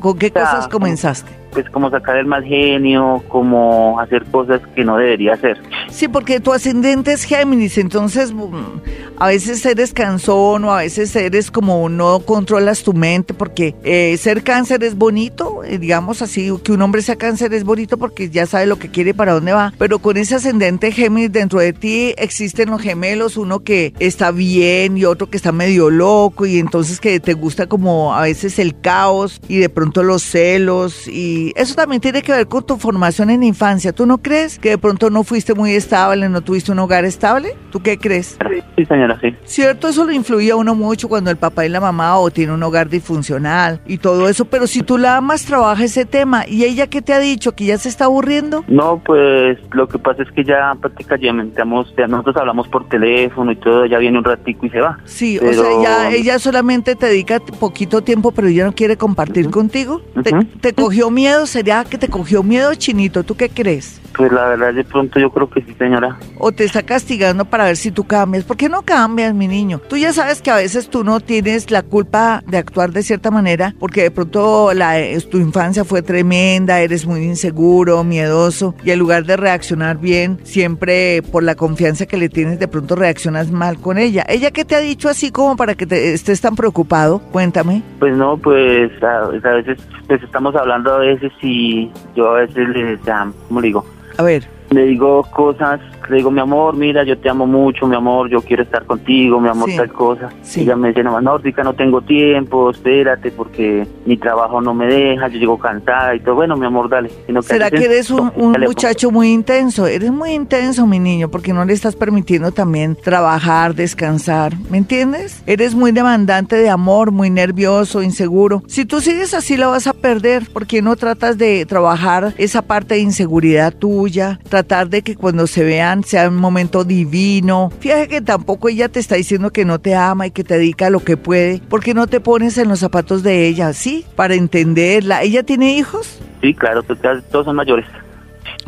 ¿Con 0.00 0.18
qué 0.18 0.30
cosas 0.30 0.68
comenzaste? 0.68 1.30
Pues 1.50 1.68
como 1.70 1.90
sacar 1.90 2.16
el 2.16 2.26
mal 2.26 2.44
genio, 2.44 3.22
como 3.28 3.98
hacer 4.00 4.24
cosas 4.26 4.60
que 4.74 4.84
no 4.84 4.96
debería 4.96 5.34
hacer. 5.34 5.58
Sí, 5.88 6.08
porque 6.08 6.40
tu 6.40 6.52
ascendente 6.52 7.12
es 7.12 7.24
Géminis, 7.24 7.78
entonces 7.78 8.32
mm, 8.32 9.16
a 9.18 9.28
veces 9.28 9.64
eres 9.64 9.92
cansón 9.92 10.64
o 10.64 10.72
a 10.72 10.78
veces 10.78 11.14
eres 11.16 11.50
como 11.50 11.88
no 11.88 12.20
controlas 12.20 12.82
tu 12.82 12.92
mente, 12.92 13.34
porque 13.34 13.74
eh, 13.82 14.16
ser 14.18 14.42
cáncer 14.42 14.84
es 14.84 14.94
bonito, 14.94 15.64
eh, 15.64 15.78
digamos 15.78 16.22
así, 16.22 16.52
que 16.62 16.72
un 16.72 16.82
hombre 16.82 17.02
sea 17.02 17.16
cáncer 17.16 17.54
es 17.54 17.64
bonito 17.64 17.98
porque 17.98 18.30
ya 18.30 18.46
sabe 18.46 18.66
lo 18.66 18.78
que 18.78 18.90
quiere 18.90 19.10
y 19.10 19.14
para 19.14 19.32
dónde 19.32 19.52
va, 19.52 19.72
pero 19.78 19.98
con 19.98 20.16
ese 20.16 20.34
ascendente 20.34 20.92
Géminis 20.92 21.32
dentro 21.32 21.60
de 21.60 21.72
ti 21.72 22.14
existen 22.18 22.70
los 22.70 22.82
gemelos, 22.82 23.36
uno 23.36 23.60
que 23.60 23.94
está 23.98 24.30
bien 24.30 24.96
y 24.96 25.04
otro 25.04 25.28
que 25.28 25.36
está 25.36 25.52
medio 25.52 25.90
loco 25.90 26.46
y 26.46 26.58
entonces 26.58 27.00
que 27.00 27.20
te 27.20 27.34
gusta 27.34 27.66
como 27.66 28.14
a 28.14 28.22
veces 28.22 28.58
el 28.58 28.78
caos 28.80 29.40
y 29.48 29.58
de 29.58 29.68
pronto 29.68 30.02
los 30.02 30.22
celos 30.22 31.08
y 31.08 31.37
eso 31.56 31.74
también 31.74 32.00
tiene 32.00 32.22
que 32.22 32.32
ver 32.32 32.46
con 32.46 32.64
tu 32.64 32.76
formación 32.76 33.30
en 33.30 33.42
infancia. 33.42 33.92
¿Tú 33.92 34.06
no 34.06 34.18
crees 34.18 34.58
que 34.58 34.70
de 34.70 34.78
pronto 34.78 35.10
no 35.10 35.24
fuiste 35.24 35.54
muy 35.54 35.72
estable, 35.72 36.28
no 36.28 36.40
tuviste 36.40 36.72
un 36.72 36.78
hogar 36.78 37.04
estable? 37.04 37.56
¿Tú 37.70 37.80
qué 37.80 37.98
crees? 37.98 38.38
Sí, 38.76 38.84
señora, 38.84 39.18
sí. 39.20 39.34
Cierto, 39.44 39.88
eso 39.88 40.04
lo 40.04 40.12
influye 40.12 40.50
a 40.50 40.56
uno 40.56 40.74
mucho 40.74 41.08
cuando 41.08 41.30
el 41.30 41.36
papá 41.36 41.66
y 41.66 41.68
la 41.68 41.80
mamá 41.80 42.18
o 42.18 42.30
tiene 42.30 42.52
un 42.52 42.62
hogar 42.62 42.88
disfuncional 42.88 43.80
y 43.86 43.98
todo 43.98 44.28
eso, 44.28 44.44
pero 44.44 44.66
si 44.66 44.82
tú 44.82 44.98
la 44.98 45.16
amas, 45.16 45.44
trabaja 45.44 45.84
ese 45.84 46.04
tema. 46.04 46.46
¿Y 46.46 46.64
ella 46.64 46.86
qué 46.86 47.02
te 47.02 47.12
ha 47.12 47.18
dicho? 47.18 47.54
¿Que 47.54 47.66
ya 47.66 47.78
se 47.78 47.88
está 47.88 48.06
aburriendo? 48.06 48.64
No, 48.68 49.02
pues 49.04 49.58
lo 49.72 49.88
que 49.88 49.98
pasa 49.98 50.22
es 50.22 50.30
que 50.32 50.44
ya 50.44 50.74
prácticamente 50.80 51.62
ya 51.96 52.06
nosotros 52.06 52.36
hablamos 52.36 52.68
por 52.68 52.88
teléfono 52.88 53.52
y 53.52 53.56
todo, 53.56 53.86
ya 53.86 53.98
viene 53.98 54.18
un 54.18 54.24
ratico 54.24 54.66
y 54.66 54.70
se 54.70 54.80
va. 54.80 54.98
Sí, 55.04 55.38
o 55.38 55.52
sea, 55.52 55.82
ya, 55.82 56.10
ella 56.10 56.38
solamente 56.38 56.94
te 56.94 57.06
dedica 57.06 57.40
poquito 57.40 58.02
tiempo, 58.02 58.32
pero 58.32 58.48
ella 58.48 58.64
no 58.64 58.72
quiere 58.72 58.96
compartir 58.96 59.50
contigo. 59.50 60.00
¿Te, 60.22 60.32
¿Te 60.60 60.72
cogió 60.72 61.10
miedo? 61.10 61.27
¿Sería 61.46 61.84
que 61.84 61.98
te 61.98 62.08
cogió 62.08 62.42
miedo, 62.42 62.74
Chinito? 62.74 63.22
¿Tú 63.22 63.36
qué 63.36 63.48
crees? 63.48 64.00
Pues 64.16 64.32
la 64.32 64.48
verdad, 64.48 64.74
de 64.74 64.82
pronto 64.82 65.20
yo 65.20 65.30
creo 65.30 65.48
que 65.48 65.62
sí, 65.62 65.74
señora. 65.78 66.18
O 66.38 66.50
te 66.50 66.64
está 66.64 66.82
castigando 66.82 67.44
para 67.44 67.64
ver 67.64 67.76
si 67.76 67.92
tú 67.92 68.04
cambias. 68.04 68.44
¿Por 68.44 68.56
qué 68.56 68.68
no 68.68 68.82
cambias, 68.82 69.32
mi 69.34 69.46
niño? 69.46 69.80
Tú 69.88 69.96
ya 69.96 70.12
sabes 70.12 70.42
que 70.42 70.50
a 70.50 70.56
veces 70.56 70.88
tú 70.88 71.04
no 71.04 71.20
tienes 71.20 71.70
la 71.70 71.82
culpa 71.82 72.42
de 72.46 72.58
actuar 72.58 72.90
de 72.90 73.02
cierta 73.02 73.30
manera, 73.30 73.74
porque 73.78 74.02
de 74.02 74.10
pronto 74.10 74.72
la, 74.74 74.96
tu 75.30 75.38
infancia 75.38 75.84
fue 75.84 76.02
tremenda, 76.02 76.80
eres 76.80 77.06
muy 77.06 77.22
inseguro, 77.22 78.02
miedoso, 78.02 78.74
y 78.82 78.90
en 78.90 78.98
lugar 78.98 79.24
de 79.24 79.36
reaccionar 79.36 79.98
bien, 79.98 80.40
siempre 80.42 81.22
por 81.22 81.42
la 81.42 81.54
confianza 81.54 82.06
que 82.06 82.16
le 82.16 82.28
tienes, 82.28 82.58
de 82.58 82.68
pronto 82.68 82.96
reaccionas 82.96 83.52
mal 83.52 83.78
con 83.78 83.98
ella. 83.98 84.24
¿Ella 84.28 84.50
qué 84.50 84.64
te 84.64 84.74
ha 84.74 84.80
dicho 84.80 85.08
así 85.08 85.30
como 85.30 85.56
para 85.56 85.74
que 85.74 85.86
te 85.86 86.14
estés 86.14 86.40
tan 86.40 86.56
preocupado? 86.56 87.20
Cuéntame. 87.30 87.82
Pues 87.98 88.16
no, 88.16 88.36
pues 88.36 88.90
a, 89.02 89.24
a 89.26 89.54
veces 89.54 89.78
pues 90.08 90.22
estamos 90.22 90.56
hablando 90.56 90.94
a 90.94 90.98
veces 91.18 91.32
y 91.42 91.90
yo 92.14 92.30
a 92.30 92.40
veces 92.40 92.68
le, 92.68 92.84
decía, 92.96 93.30
¿cómo 93.48 93.60
le 93.60 93.68
digo? 93.68 93.84
A 94.16 94.22
ver. 94.22 94.57
Le 94.70 94.86
digo 94.86 95.22
cosas 95.34 95.80
le 96.08 96.16
digo, 96.16 96.30
mi 96.30 96.40
amor, 96.40 96.74
mira, 96.74 97.04
yo 97.04 97.18
te 97.18 97.28
amo 97.28 97.46
mucho, 97.46 97.86
mi 97.86 97.94
amor, 97.94 98.30
yo 98.30 98.40
quiero 98.40 98.62
estar 98.62 98.84
contigo, 98.84 99.40
mi 99.40 99.48
amor, 99.48 99.68
tal 99.76 99.92
cosa. 99.92 100.30
Y 100.56 100.60
ella 100.60 100.76
me 100.76 100.88
dice, 100.88 101.02
no, 101.02 101.20
Nórdica, 101.20 101.62
no 101.62 101.74
tengo 101.74 102.00
tiempo, 102.00 102.70
espérate, 102.70 103.30
porque 103.30 103.86
mi 104.06 104.16
trabajo 104.16 104.60
no 104.60 104.74
me 104.74 104.86
deja, 104.86 105.28
yo 105.28 105.38
llego 105.38 105.58
cansada 105.58 106.14
y 106.14 106.20
todo. 106.20 106.36
Bueno, 106.36 106.56
mi 106.56 106.66
amor, 106.66 106.88
dale. 106.88 107.10
¿Será 107.42 107.70
que 107.70 107.84
eres 107.84 108.10
un, 108.10 108.32
muchacho 108.36 109.10
muy 109.10 109.32
intenso? 109.32 109.86
Eres 109.86 110.10
muy 110.10 110.30
intenso, 110.30 110.86
mi 110.86 110.98
niño, 110.98 111.28
porque 111.28 111.52
no 111.52 111.64
le 111.64 111.72
estás 111.74 111.94
permitiendo 111.94 112.52
también 112.52 112.96
trabajar, 112.96 113.74
descansar, 113.74 114.54
¿me 114.70 114.78
entiendes? 114.78 115.42
Eres 115.46 115.74
muy 115.74 115.92
demandante 115.92 116.56
de 116.56 116.70
amor, 116.70 117.10
muy 117.10 117.28
nervioso, 117.28 118.02
inseguro. 118.02 118.62
Si 118.66 118.86
tú 118.86 119.00
sigues 119.00 119.34
así, 119.34 119.56
la 119.56 119.68
vas 119.68 119.86
a 119.86 119.92
perder, 119.92 120.44
porque 120.52 120.80
no 120.80 120.96
tratas 120.96 121.36
de 121.36 121.66
trabajar 121.66 122.32
esa 122.38 122.62
parte 122.62 122.94
de 122.94 123.00
inseguridad 123.00 123.74
tuya, 123.74 124.38
tratar 124.58 124.88
de 124.88 125.02
que 125.02 125.14
cuando 125.14 125.46
se 125.46 125.62
vean 125.62 126.02
sea 126.02 126.28
un 126.28 126.36
momento 126.36 126.82
divino. 126.82 127.70
Fíjate 127.78 128.08
que 128.08 128.20
tampoco 128.20 128.68
ella 128.68 128.88
te 128.88 128.98
está 128.98 129.14
diciendo 129.14 129.50
que 129.50 129.64
no 129.64 129.78
te 129.78 129.94
ama 129.94 130.26
y 130.26 130.32
que 130.32 130.42
te 130.42 130.54
dedica 130.54 130.90
lo 130.90 130.98
que 130.98 131.16
puede, 131.16 131.62
porque 131.68 131.94
no 131.94 132.08
te 132.08 132.18
pones 132.18 132.58
en 132.58 132.68
los 132.68 132.80
zapatos 132.80 133.22
de 133.22 133.46
ella, 133.46 133.72
¿sí? 133.72 134.04
Para 134.16 134.34
entenderla. 134.34 135.22
¿Ella 135.22 135.44
tiene 135.44 135.74
hijos? 135.74 136.18
Sí, 136.42 136.54
claro, 136.54 136.82
todos 136.82 137.44
son 137.44 137.54
mayores. 137.54 137.86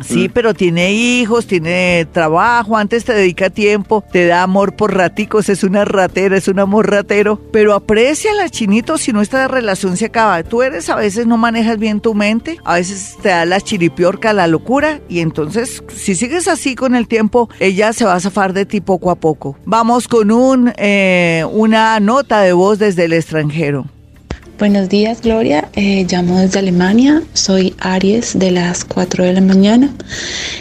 Sí, 0.01 0.27
mm. 0.27 0.31
pero 0.33 0.53
tiene 0.53 0.93
hijos, 0.93 1.47
tiene 1.47 2.07
trabajo, 2.11 2.77
antes 2.77 3.05
te 3.05 3.13
dedica 3.13 3.49
tiempo, 3.49 4.03
te 4.11 4.27
da 4.27 4.43
amor 4.43 4.75
por 4.75 4.95
raticos, 4.95 5.49
es 5.49 5.63
una 5.63 5.85
ratera, 5.85 6.37
es 6.37 6.47
un 6.47 6.59
amor 6.59 6.89
ratero, 6.89 7.39
pero 7.51 7.73
aprecia 7.73 8.33
la 8.33 8.49
chinito 8.49 8.97
si 8.97 9.11
nuestra 9.13 9.47
relación 9.47 9.97
se 9.97 10.05
acaba. 10.05 10.43
Tú 10.43 10.61
eres, 10.61 10.89
a 10.89 10.95
veces 10.95 11.27
no 11.27 11.37
manejas 11.37 11.77
bien 11.77 11.99
tu 11.99 12.13
mente, 12.13 12.57
a 12.63 12.75
veces 12.75 13.17
te 13.21 13.29
da 13.29 13.45
la 13.45 13.61
chiripiorca, 13.61 14.33
la 14.33 14.47
locura, 14.47 14.99
y 15.07 15.19
entonces 15.19 15.83
si 15.95 16.15
sigues 16.15 16.47
así 16.47 16.75
con 16.75 16.95
el 16.95 17.07
tiempo, 17.07 17.49
ella 17.59 17.93
se 17.93 18.05
va 18.05 18.15
a 18.15 18.19
zafar 18.19 18.53
de 18.53 18.65
ti 18.65 18.81
poco 18.81 19.11
a 19.11 19.15
poco. 19.15 19.57
Vamos 19.65 20.07
con 20.07 20.31
un, 20.31 20.73
eh, 20.77 21.45
una 21.51 21.99
nota 21.99 22.41
de 22.41 22.53
voz 22.53 22.79
desde 22.79 23.05
el 23.05 23.13
extranjero. 23.13 23.85
Buenos 24.61 24.89
días, 24.89 25.21
Gloria. 25.21 25.69
Eh, 25.73 26.05
llamo 26.07 26.39
desde 26.39 26.59
Alemania. 26.59 27.23
Soy 27.33 27.73
Aries 27.79 28.37
de 28.37 28.51
las 28.51 28.85
4 28.85 29.23
de 29.23 29.33
la 29.33 29.41
mañana. 29.41 29.89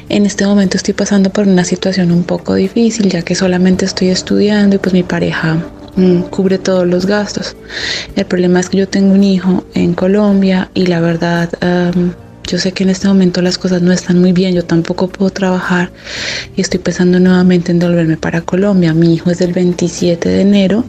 En 0.08 0.24
este 0.24 0.46
momento 0.46 0.78
estoy 0.78 0.94
pasando 0.94 1.28
por 1.28 1.46
una 1.46 1.64
situación 1.64 2.10
un 2.10 2.24
poco 2.24 2.54
difícil, 2.54 3.10
ya 3.10 3.20
que 3.20 3.34
solamente 3.34 3.84
estoy 3.84 4.08
estudiando 4.08 4.76
y 4.76 4.78
pues 4.78 4.94
mi 4.94 5.02
pareja 5.02 5.62
mm, 5.96 6.22
cubre 6.30 6.56
todos 6.56 6.86
los 6.86 7.04
gastos. 7.04 7.54
El 8.16 8.24
problema 8.24 8.60
es 8.60 8.70
que 8.70 8.78
yo 8.78 8.88
tengo 8.88 9.12
un 9.12 9.22
hijo 9.22 9.66
en 9.74 9.92
Colombia 9.92 10.70
y 10.72 10.86
la 10.86 11.00
verdad... 11.00 11.50
yo 12.50 12.58
sé 12.58 12.72
que 12.72 12.84
en 12.84 12.90
este 12.90 13.06
momento 13.06 13.42
las 13.42 13.58
cosas 13.58 13.82
no 13.82 13.92
están 13.92 14.18
muy 14.18 14.32
bien, 14.32 14.54
yo 14.54 14.64
tampoco 14.64 15.08
puedo 15.08 15.30
trabajar 15.30 15.92
y 16.56 16.62
estoy 16.62 16.80
pensando 16.80 17.20
nuevamente 17.20 17.70
en 17.70 17.78
devolverme 17.78 18.16
para 18.16 18.40
Colombia. 18.40 18.94
Mi 18.94 19.14
hijo 19.14 19.30
es 19.30 19.38
del 19.38 19.52
27 19.52 20.26
de 20.26 20.40
enero 20.40 20.84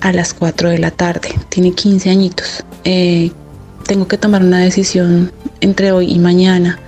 a 0.00 0.12
las 0.12 0.34
4 0.34 0.70
de 0.70 0.78
la 0.78 0.90
tarde. 0.90 1.34
Tiene 1.48 1.72
15 1.72 2.10
añitos. 2.10 2.64
Eh, 2.84 3.32
tengo 3.86 4.06
que 4.06 4.18
tomar 4.18 4.42
una 4.42 4.58
decisión 4.58 5.32
entre 5.60 5.92
hoy 5.92 6.12
y 6.12 6.18
mañana 6.18 6.78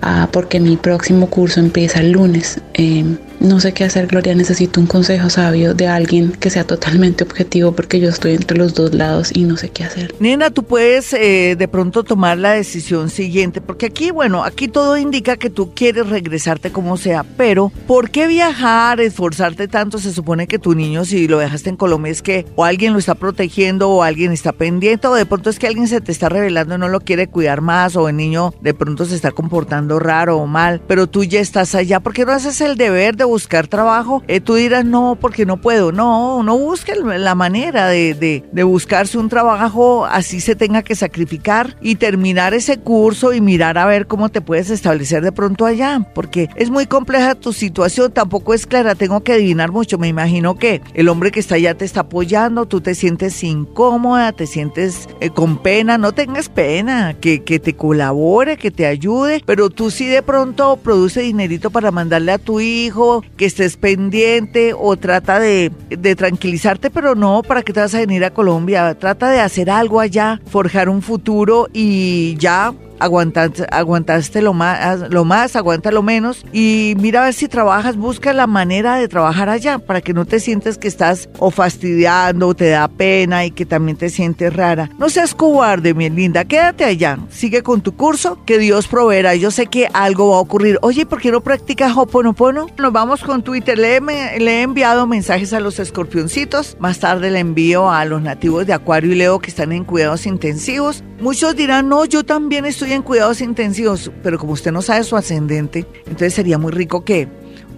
ah, 0.00 0.28
porque 0.32 0.60
mi 0.60 0.76
próximo 0.76 1.28
curso 1.28 1.60
empieza 1.60 2.00
el 2.00 2.12
lunes. 2.12 2.60
Eh, 2.74 3.04
no 3.42 3.58
sé 3.58 3.72
qué 3.72 3.82
hacer, 3.82 4.06
Gloria. 4.06 4.36
Necesito 4.36 4.80
un 4.80 4.86
consejo 4.86 5.28
sabio 5.28 5.74
de 5.74 5.88
alguien 5.88 6.30
que 6.30 6.48
sea 6.48 6.64
totalmente 6.64 7.24
objetivo 7.24 7.72
porque 7.72 7.98
yo 7.98 8.08
estoy 8.08 8.34
entre 8.34 8.56
los 8.56 8.74
dos 8.74 8.94
lados 8.94 9.32
y 9.34 9.42
no 9.42 9.56
sé 9.56 9.68
qué 9.68 9.82
hacer. 9.82 10.14
Nena, 10.20 10.50
tú 10.50 10.62
puedes 10.62 11.12
eh, 11.12 11.56
de 11.58 11.68
pronto 11.68 12.04
tomar 12.04 12.38
la 12.38 12.52
decisión 12.52 13.10
siguiente, 13.10 13.60
porque 13.60 13.86
aquí, 13.86 14.12
bueno, 14.12 14.44
aquí 14.44 14.68
todo 14.68 14.96
indica 14.96 15.36
que 15.36 15.50
tú 15.50 15.74
quieres 15.74 16.08
regresarte 16.08 16.70
como 16.70 16.96
sea, 16.96 17.24
pero 17.36 17.72
¿por 17.88 18.10
qué 18.10 18.28
viajar, 18.28 19.00
esforzarte 19.00 19.66
tanto? 19.66 19.98
Se 19.98 20.12
supone 20.12 20.46
que 20.46 20.60
tu 20.60 20.76
niño, 20.76 21.04
si 21.04 21.26
lo 21.26 21.38
dejaste 21.38 21.70
en 21.70 21.76
Colombia, 21.76 22.12
es 22.12 22.22
que 22.22 22.46
o 22.54 22.64
alguien 22.64 22.92
lo 22.92 23.00
está 23.00 23.16
protegiendo 23.16 23.90
o 23.90 24.04
alguien 24.04 24.30
está 24.30 24.52
pendiente, 24.52 25.08
o 25.08 25.14
de 25.14 25.26
pronto 25.26 25.50
es 25.50 25.58
que 25.58 25.66
alguien 25.66 25.88
se 25.88 26.00
te 26.00 26.12
está 26.12 26.28
revelando 26.28 26.76
y 26.76 26.78
no 26.78 26.88
lo 26.88 27.00
quiere 27.00 27.26
cuidar 27.26 27.60
más, 27.60 27.96
o 27.96 28.08
el 28.08 28.16
niño 28.16 28.54
de 28.60 28.72
pronto 28.72 29.04
se 29.04 29.16
está 29.16 29.31
comportando 29.32 29.98
raro 29.98 30.38
o 30.38 30.46
mal, 30.46 30.80
pero 30.86 31.06
tú 31.06 31.24
ya 31.24 31.40
estás 31.40 31.74
allá. 31.74 32.00
¿Por 32.00 32.12
qué 32.12 32.24
no 32.24 32.32
haces 32.32 32.60
el 32.60 32.76
deber 32.76 33.16
de 33.16 33.24
buscar 33.24 33.66
trabajo, 33.66 34.22
eh, 34.28 34.40
tú 34.40 34.54
dirás, 34.54 34.84
no, 34.84 35.16
porque 35.20 35.46
no 35.46 35.60
puedo. 35.60 35.92
No, 35.92 36.42
no 36.42 36.58
busque 36.58 36.94
la 36.94 37.34
manera 37.34 37.88
de, 37.88 38.14
de, 38.14 38.62
buscarse 38.62 39.18
un 39.18 39.28
trabajo 39.28 40.06
así 40.06 40.40
se 40.40 40.54
tenga 40.54 40.82
que 40.82 40.94
sacrificar 40.94 41.76
y 41.80 41.96
terminar 41.96 42.54
ese 42.54 42.78
curso 42.78 43.32
y 43.32 43.40
mirar 43.40 43.78
a 43.78 43.86
ver 43.86 44.06
cómo 44.06 44.28
te 44.28 44.40
puedes 44.40 44.70
establecer 44.70 45.22
de 45.22 45.32
pronto 45.32 45.66
allá, 45.66 46.06
porque 46.14 46.48
es 46.56 46.70
muy 46.70 46.86
compleja 46.86 47.34
tu 47.34 47.52
situación, 47.52 48.12
tampoco 48.12 48.54
es 48.54 48.66
clara, 48.66 48.94
tengo 48.94 49.22
que 49.22 49.32
adivinar 49.32 49.72
mucho. 49.72 49.98
Me 49.98 50.08
imagino 50.08 50.56
que 50.56 50.80
el 50.94 51.08
hombre 51.08 51.30
que 51.30 51.40
está 51.40 51.56
allá 51.56 51.74
te 51.74 51.84
está 51.84 52.00
apoyando, 52.00 52.66
tú 52.66 52.80
te 52.80 52.94
sientes 52.94 53.42
incómoda, 53.42 54.32
te 54.32 54.46
sientes 54.46 55.08
eh, 55.20 55.30
con 55.30 55.58
pena, 55.58 55.98
no 55.98 56.12
tengas 56.12 56.48
pena, 56.48 57.14
que, 57.14 57.42
que 57.42 57.58
te 57.58 57.74
colabore, 57.74 58.56
que 58.56 58.70
te 58.70 58.86
ayude, 58.86 59.21
pero 59.46 59.70
tú 59.70 59.90
sí 59.90 60.06
de 60.06 60.22
pronto 60.22 60.76
produce 60.76 61.22
dinerito 61.22 61.70
para 61.70 61.90
mandarle 61.90 62.32
a 62.32 62.38
tu 62.38 62.60
hijo, 62.60 63.24
que 63.36 63.46
estés 63.46 63.76
pendiente 63.76 64.74
o 64.76 64.96
trata 64.96 65.38
de, 65.40 65.72
de 65.88 66.16
tranquilizarte, 66.16 66.90
pero 66.90 67.14
no, 67.14 67.42
¿para 67.42 67.62
qué 67.62 67.72
te 67.72 67.80
vas 67.80 67.94
a 67.94 67.98
venir 67.98 68.24
a 68.24 68.32
Colombia? 68.32 68.94
Trata 68.98 69.30
de 69.30 69.40
hacer 69.40 69.70
algo 69.70 70.00
allá, 70.00 70.40
forjar 70.46 70.88
un 70.88 71.02
futuro 71.02 71.68
y 71.72 72.36
ya 72.38 72.72
aguantaste, 72.98 73.66
aguantaste 73.70 74.42
lo 74.42 74.52
más, 74.52 75.10
lo 75.10 75.24
más, 75.24 75.56
aguanta 75.56 75.90
lo 75.90 76.02
menos 76.02 76.44
y 76.52 76.94
mira 76.98 77.22
a 77.22 77.24
ver 77.26 77.34
si 77.34 77.48
trabajas, 77.48 77.96
busca 77.96 78.32
la 78.32 78.46
manera 78.46 78.96
de 78.96 79.08
trabajar 79.08 79.48
allá 79.48 79.78
para 79.78 80.00
que 80.00 80.14
no 80.14 80.24
te 80.24 80.40
sientes 80.40 80.78
que 80.78 80.88
estás 80.88 81.28
o 81.38 81.50
fastidiando 81.50 82.48
o 82.48 82.54
te 82.54 82.70
da 82.70 82.88
pena 82.88 83.44
y 83.44 83.50
que 83.50 83.66
también 83.66 83.96
te 83.96 84.10
sientes 84.10 84.54
rara. 84.54 84.90
No 84.98 85.08
seas 85.08 85.34
cobarde, 85.34 85.94
mi 85.94 86.08
linda, 86.10 86.44
quédate 86.44 86.84
allá, 86.84 87.18
sigue 87.30 87.62
con 87.62 87.80
tu 87.80 87.96
curso, 87.96 88.38
que 88.44 88.58
Dios 88.58 88.88
proveerá. 88.88 89.34
Yo 89.34 89.50
sé 89.50 89.66
que 89.66 89.88
algo 89.92 90.30
va 90.30 90.36
a 90.36 90.40
ocurrir. 90.40 90.78
Oye, 90.82 91.06
¿por 91.06 91.20
qué 91.20 91.30
no 91.30 91.42
practicas 91.42 91.96
Hoponopono? 91.96 92.66
Nos 92.78 92.92
vamos 92.92 93.22
con 93.22 93.42
Twitter. 93.42 93.78
Le, 93.78 94.00
le 94.00 94.58
he 94.58 94.62
enviado 94.62 95.06
mensajes 95.06 95.52
a 95.52 95.60
los 95.60 95.78
escorpioncitos. 95.78 96.76
Más 96.78 96.98
tarde 96.98 97.30
le 97.30 97.38
envío 97.38 97.90
a 97.90 98.04
los 98.04 98.22
nativos 98.22 98.66
de 98.66 98.72
Acuario 98.72 99.12
y 99.12 99.16
Leo 99.16 99.38
que 99.38 99.50
están 99.50 99.72
en 99.72 99.84
cuidados 99.84 100.26
intensivos. 100.26 101.02
Muchos 101.22 101.54
dirán, 101.54 101.88
no, 101.88 102.04
yo 102.04 102.24
también 102.24 102.64
estoy 102.64 102.94
en 102.94 103.02
cuidados 103.02 103.40
intensivos, 103.40 104.10
pero 104.24 104.40
como 104.40 104.54
usted 104.54 104.72
no 104.72 104.82
sabe 104.82 105.04
su 105.04 105.16
ascendente, 105.16 105.86
entonces 105.98 106.34
sería 106.34 106.58
muy 106.58 106.72
rico 106.72 107.04
que 107.04 107.28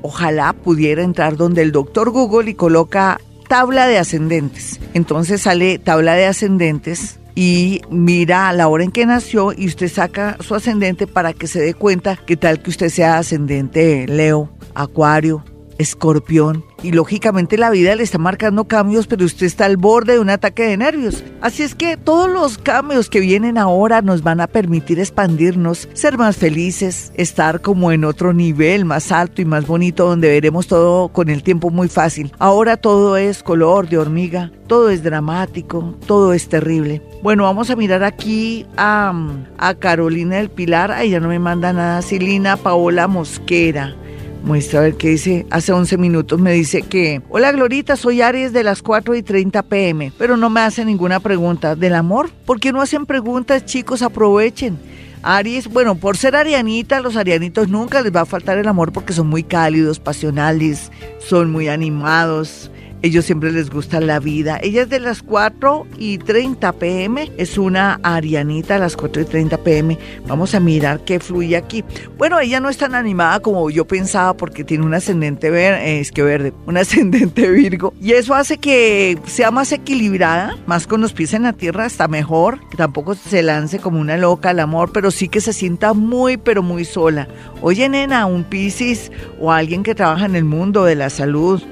ojalá 0.01 0.55
pudiera 0.55 1.03
entrar 1.03 1.37
donde 1.37 1.61
el 1.61 1.71
doctor 1.71 2.09
Google 2.09 2.51
y 2.51 2.55
coloca 2.55 3.21
tabla 3.47 3.87
de 3.87 3.99
ascendentes. 3.99 4.81
Entonces 4.95 5.43
sale 5.43 5.79
tabla 5.79 6.15
de 6.15 6.25
ascendentes 6.25 7.19
y 7.35 7.83
mira 7.91 8.51
la 8.55 8.67
hora 8.67 8.83
en 8.83 8.93
que 8.93 9.05
nació 9.05 9.53
y 9.53 9.67
usted 9.67 9.93
saca 9.93 10.39
su 10.41 10.55
ascendente 10.55 11.07
para 11.07 11.35
que 11.35 11.47
se 11.47 11.61
dé 11.61 11.75
cuenta 11.75 12.17
que 12.17 12.39
tal 12.39 12.63
que 12.63 12.71
usted 12.71 12.89
sea 12.89 13.19
ascendente 13.19 14.07
Leo, 14.09 14.49
Acuario, 14.75 15.45
Escorpión, 15.79 16.65
y 16.83 16.93
lógicamente 16.93 17.57
la 17.57 17.71
vida 17.71 17.95
le 17.97 18.03
está 18.03 18.19
marcando 18.19 18.65
cambios, 18.65 19.07
pero 19.07 19.25
usted 19.25 19.47
está 19.47 19.65
al 19.65 19.77
borde 19.77 20.15
de 20.15 20.19
un 20.19 20.31
ataque 20.31 20.65
de 20.65 20.77
nervios. 20.77 21.25
Así 21.41 21.63
es 21.63 21.75
que 21.75 21.97
todos 21.97 22.31
los 22.31 22.59
cambios 22.59 23.09
que 23.09 23.21
vienen 23.21 23.57
ahora 23.57 24.03
nos 24.03 24.23
van 24.23 24.41
a 24.41 24.47
permitir 24.47 25.01
expandirnos, 25.01 25.89
ser 25.95 26.19
más 26.19 26.37
felices, 26.37 27.11
estar 27.15 27.63
como 27.63 27.91
en 27.91 28.05
otro 28.05 28.35
nivel 28.35 28.85
más 28.85 29.13
alto 29.13 29.41
y 29.41 29.47
más 29.47 29.67
bonito 29.67 30.07
donde 30.07 30.29
veremos 30.29 30.67
todo 30.67 31.09
con 31.09 31.31
el 31.31 31.43
tiempo 31.43 31.71
muy 31.71 31.89
fácil. 31.89 32.33
Ahora 32.39 32.77
todo 32.77 33.17
es 33.17 33.43
color 33.43 33.89
de 33.89 33.99
hormiga, 33.99 34.53
todo 34.67 34.91
es 34.91 35.03
dramático, 35.03 35.95
todo 36.07 36.35
es 36.35 36.49
terrible. 36.49 37.03
Bueno, 37.23 37.45
vamos 37.45 37.71
a 37.71 37.77
mirar 37.77 38.05
aquí 38.05 38.67
a, 38.77 39.13
a 39.57 39.75
Carolina 39.75 40.37
del 40.37 40.51
Pilar, 40.51 40.93
ahí 40.93 41.11
ya 41.11 41.21
no 41.21 41.29
me 41.29 41.39
manda 41.39 41.73
nada, 41.73 42.03
Silina 42.03 42.57
Paola 42.57 43.09
Mosquera. 43.09 43.97
Muestra 44.45 44.81
a 44.81 44.83
ver 44.83 44.97
qué 44.97 45.09
dice. 45.09 45.47
Hace 45.49 45.73
11 45.73 45.97
minutos 45.97 46.39
me 46.39 46.53
dice 46.53 46.83
que, 46.83 47.23
hola 47.31 47.51
Glorita, 47.51 47.97
soy 47.97 48.21
Aries 48.21 48.53
de 48.53 48.63
las 48.63 48.83
4 48.83 49.15
y 49.15 49.23
30 49.23 49.63
pm, 49.63 50.13
pero 50.19 50.37
no 50.37 50.51
me 50.51 50.61
hace 50.61 50.85
ninguna 50.85 51.19
pregunta. 51.19 51.75
¿Del 51.75 51.95
amor? 51.95 52.29
¿Por 52.45 52.61
qué 52.61 52.71
no 52.71 52.83
hacen 52.83 53.07
preguntas, 53.07 53.65
chicos? 53.65 54.03
Aprovechen. 54.03 54.79
Aries, 55.23 55.67
bueno, 55.69 55.95
por 55.95 56.19
ser 56.19 56.37
arianita, 56.37 57.01
los 57.01 57.17
arianitos 57.17 57.69
nunca 57.69 58.03
les 58.03 58.15
va 58.15 58.21
a 58.21 58.27
faltar 58.27 58.59
el 58.59 58.69
amor 58.69 58.93
porque 58.93 59.15
son 59.15 59.29
muy 59.29 59.45
cálidos, 59.45 59.99
pasionales, 59.99 60.93
son 61.27 61.51
muy 61.51 61.69
animados, 61.69 62.71
ellos 63.05 63.27
siempre 63.27 63.53
les 63.53 63.69
gusta 63.69 64.01
la 64.01 64.19
vida. 64.19 64.59
Ella 64.63 64.83
es 64.83 64.89
de 64.89 64.99
las 64.99 65.23
4 65.23 65.87
y 65.99 66.17
30 66.17 66.73
pm. 66.73 67.31
Es 67.37 67.59
una 67.59 68.01
arianita 68.03 68.77
a 68.77 68.79
las 68.79 68.97
4 68.97 69.21
y 69.21 69.25
30 69.27 69.59
pm. 69.59 69.99
Vamos 70.27 70.55
a 70.55 70.61
mirar 70.61 71.05
qué 71.05 71.21
fluye 71.21 71.55
aquí. 71.55 71.85
Bueno, 72.17 72.41
ella 72.41 72.61
no 72.61 72.71
es 72.71 72.79
tan 72.79 72.95
animada 72.95 73.41
como 73.41 73.69
yo 73.69 73.87
pensaba 73.87 74.35
porque 74.35 74.65
tiene 74.65 74.87
un 74.87 74.95
ascendente 74.95 75.51
verde, 75.51 76.01
es 76.01 76.13
que 76.13 76.23
verde, 76.23 76.55
un 76.67 76.79
ascendente 76.79 77.51
Virgo. 77.51 77.93
Y 78.01 78.13
eso 78.13 78.35
hace 78.35 78.57
que 78.57 79.19
sea 79.27 79.51
más 79.51 79.71
equilibrada, 79.73 80.57
más 80.65 80.87
con 80.87 81.03
los 81.03 81.13
pies 81.13 81.35
en 81.35 81.43
la 81.43 81.53
tierra, 81.53 81.85
está 81.85 82.09
mejor. 82.09 82.59
Que 82.71 82.79
tampoco 82.79 83.15
se 83.15 83.43
lance 83.43 83.81
como 83.81 84.01
una 84.01 84.17
loca 84.17 84.49
al 84.49 84.61
amor, 84.61 84.93
pero 84.93 85.11
sí 85.11 85.29
que 85.29 85.43
se 85.43 85.53
sienta 85.53 85.93
muy, 85.93 86.39
pero 86.39 86.63
muy 86.63 86.87
sola. 86.87 87.29
Oye, 87.61 87.87
nena, 87.87 88.25
un 88.25 88.45
Piscis 88.45 89.13
o 89.39 89.53
alguien 89.53 89.83
que 89.83 89.95
trabaja 89.95 90.25
en 90.25 90.37
el 90.37 90.45
mundo 90.45 90.85
de 90.85 90.95
la 90.95 91.11
salud 91.11 91.63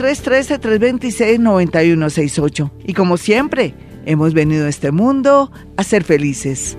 313-326-9168. 1.71 2.71
Y 2.85 2.93
como 2.93 3.17
siempre, 3.17 3.73
hemos 4.05 4.33
venido 4.33 4.65
a 4.65 4.69
este 4.69 4.91
mundo 4.91 5.51
a 5.77 5.83
ser 5.83 6.03
felices. 6.03 6.77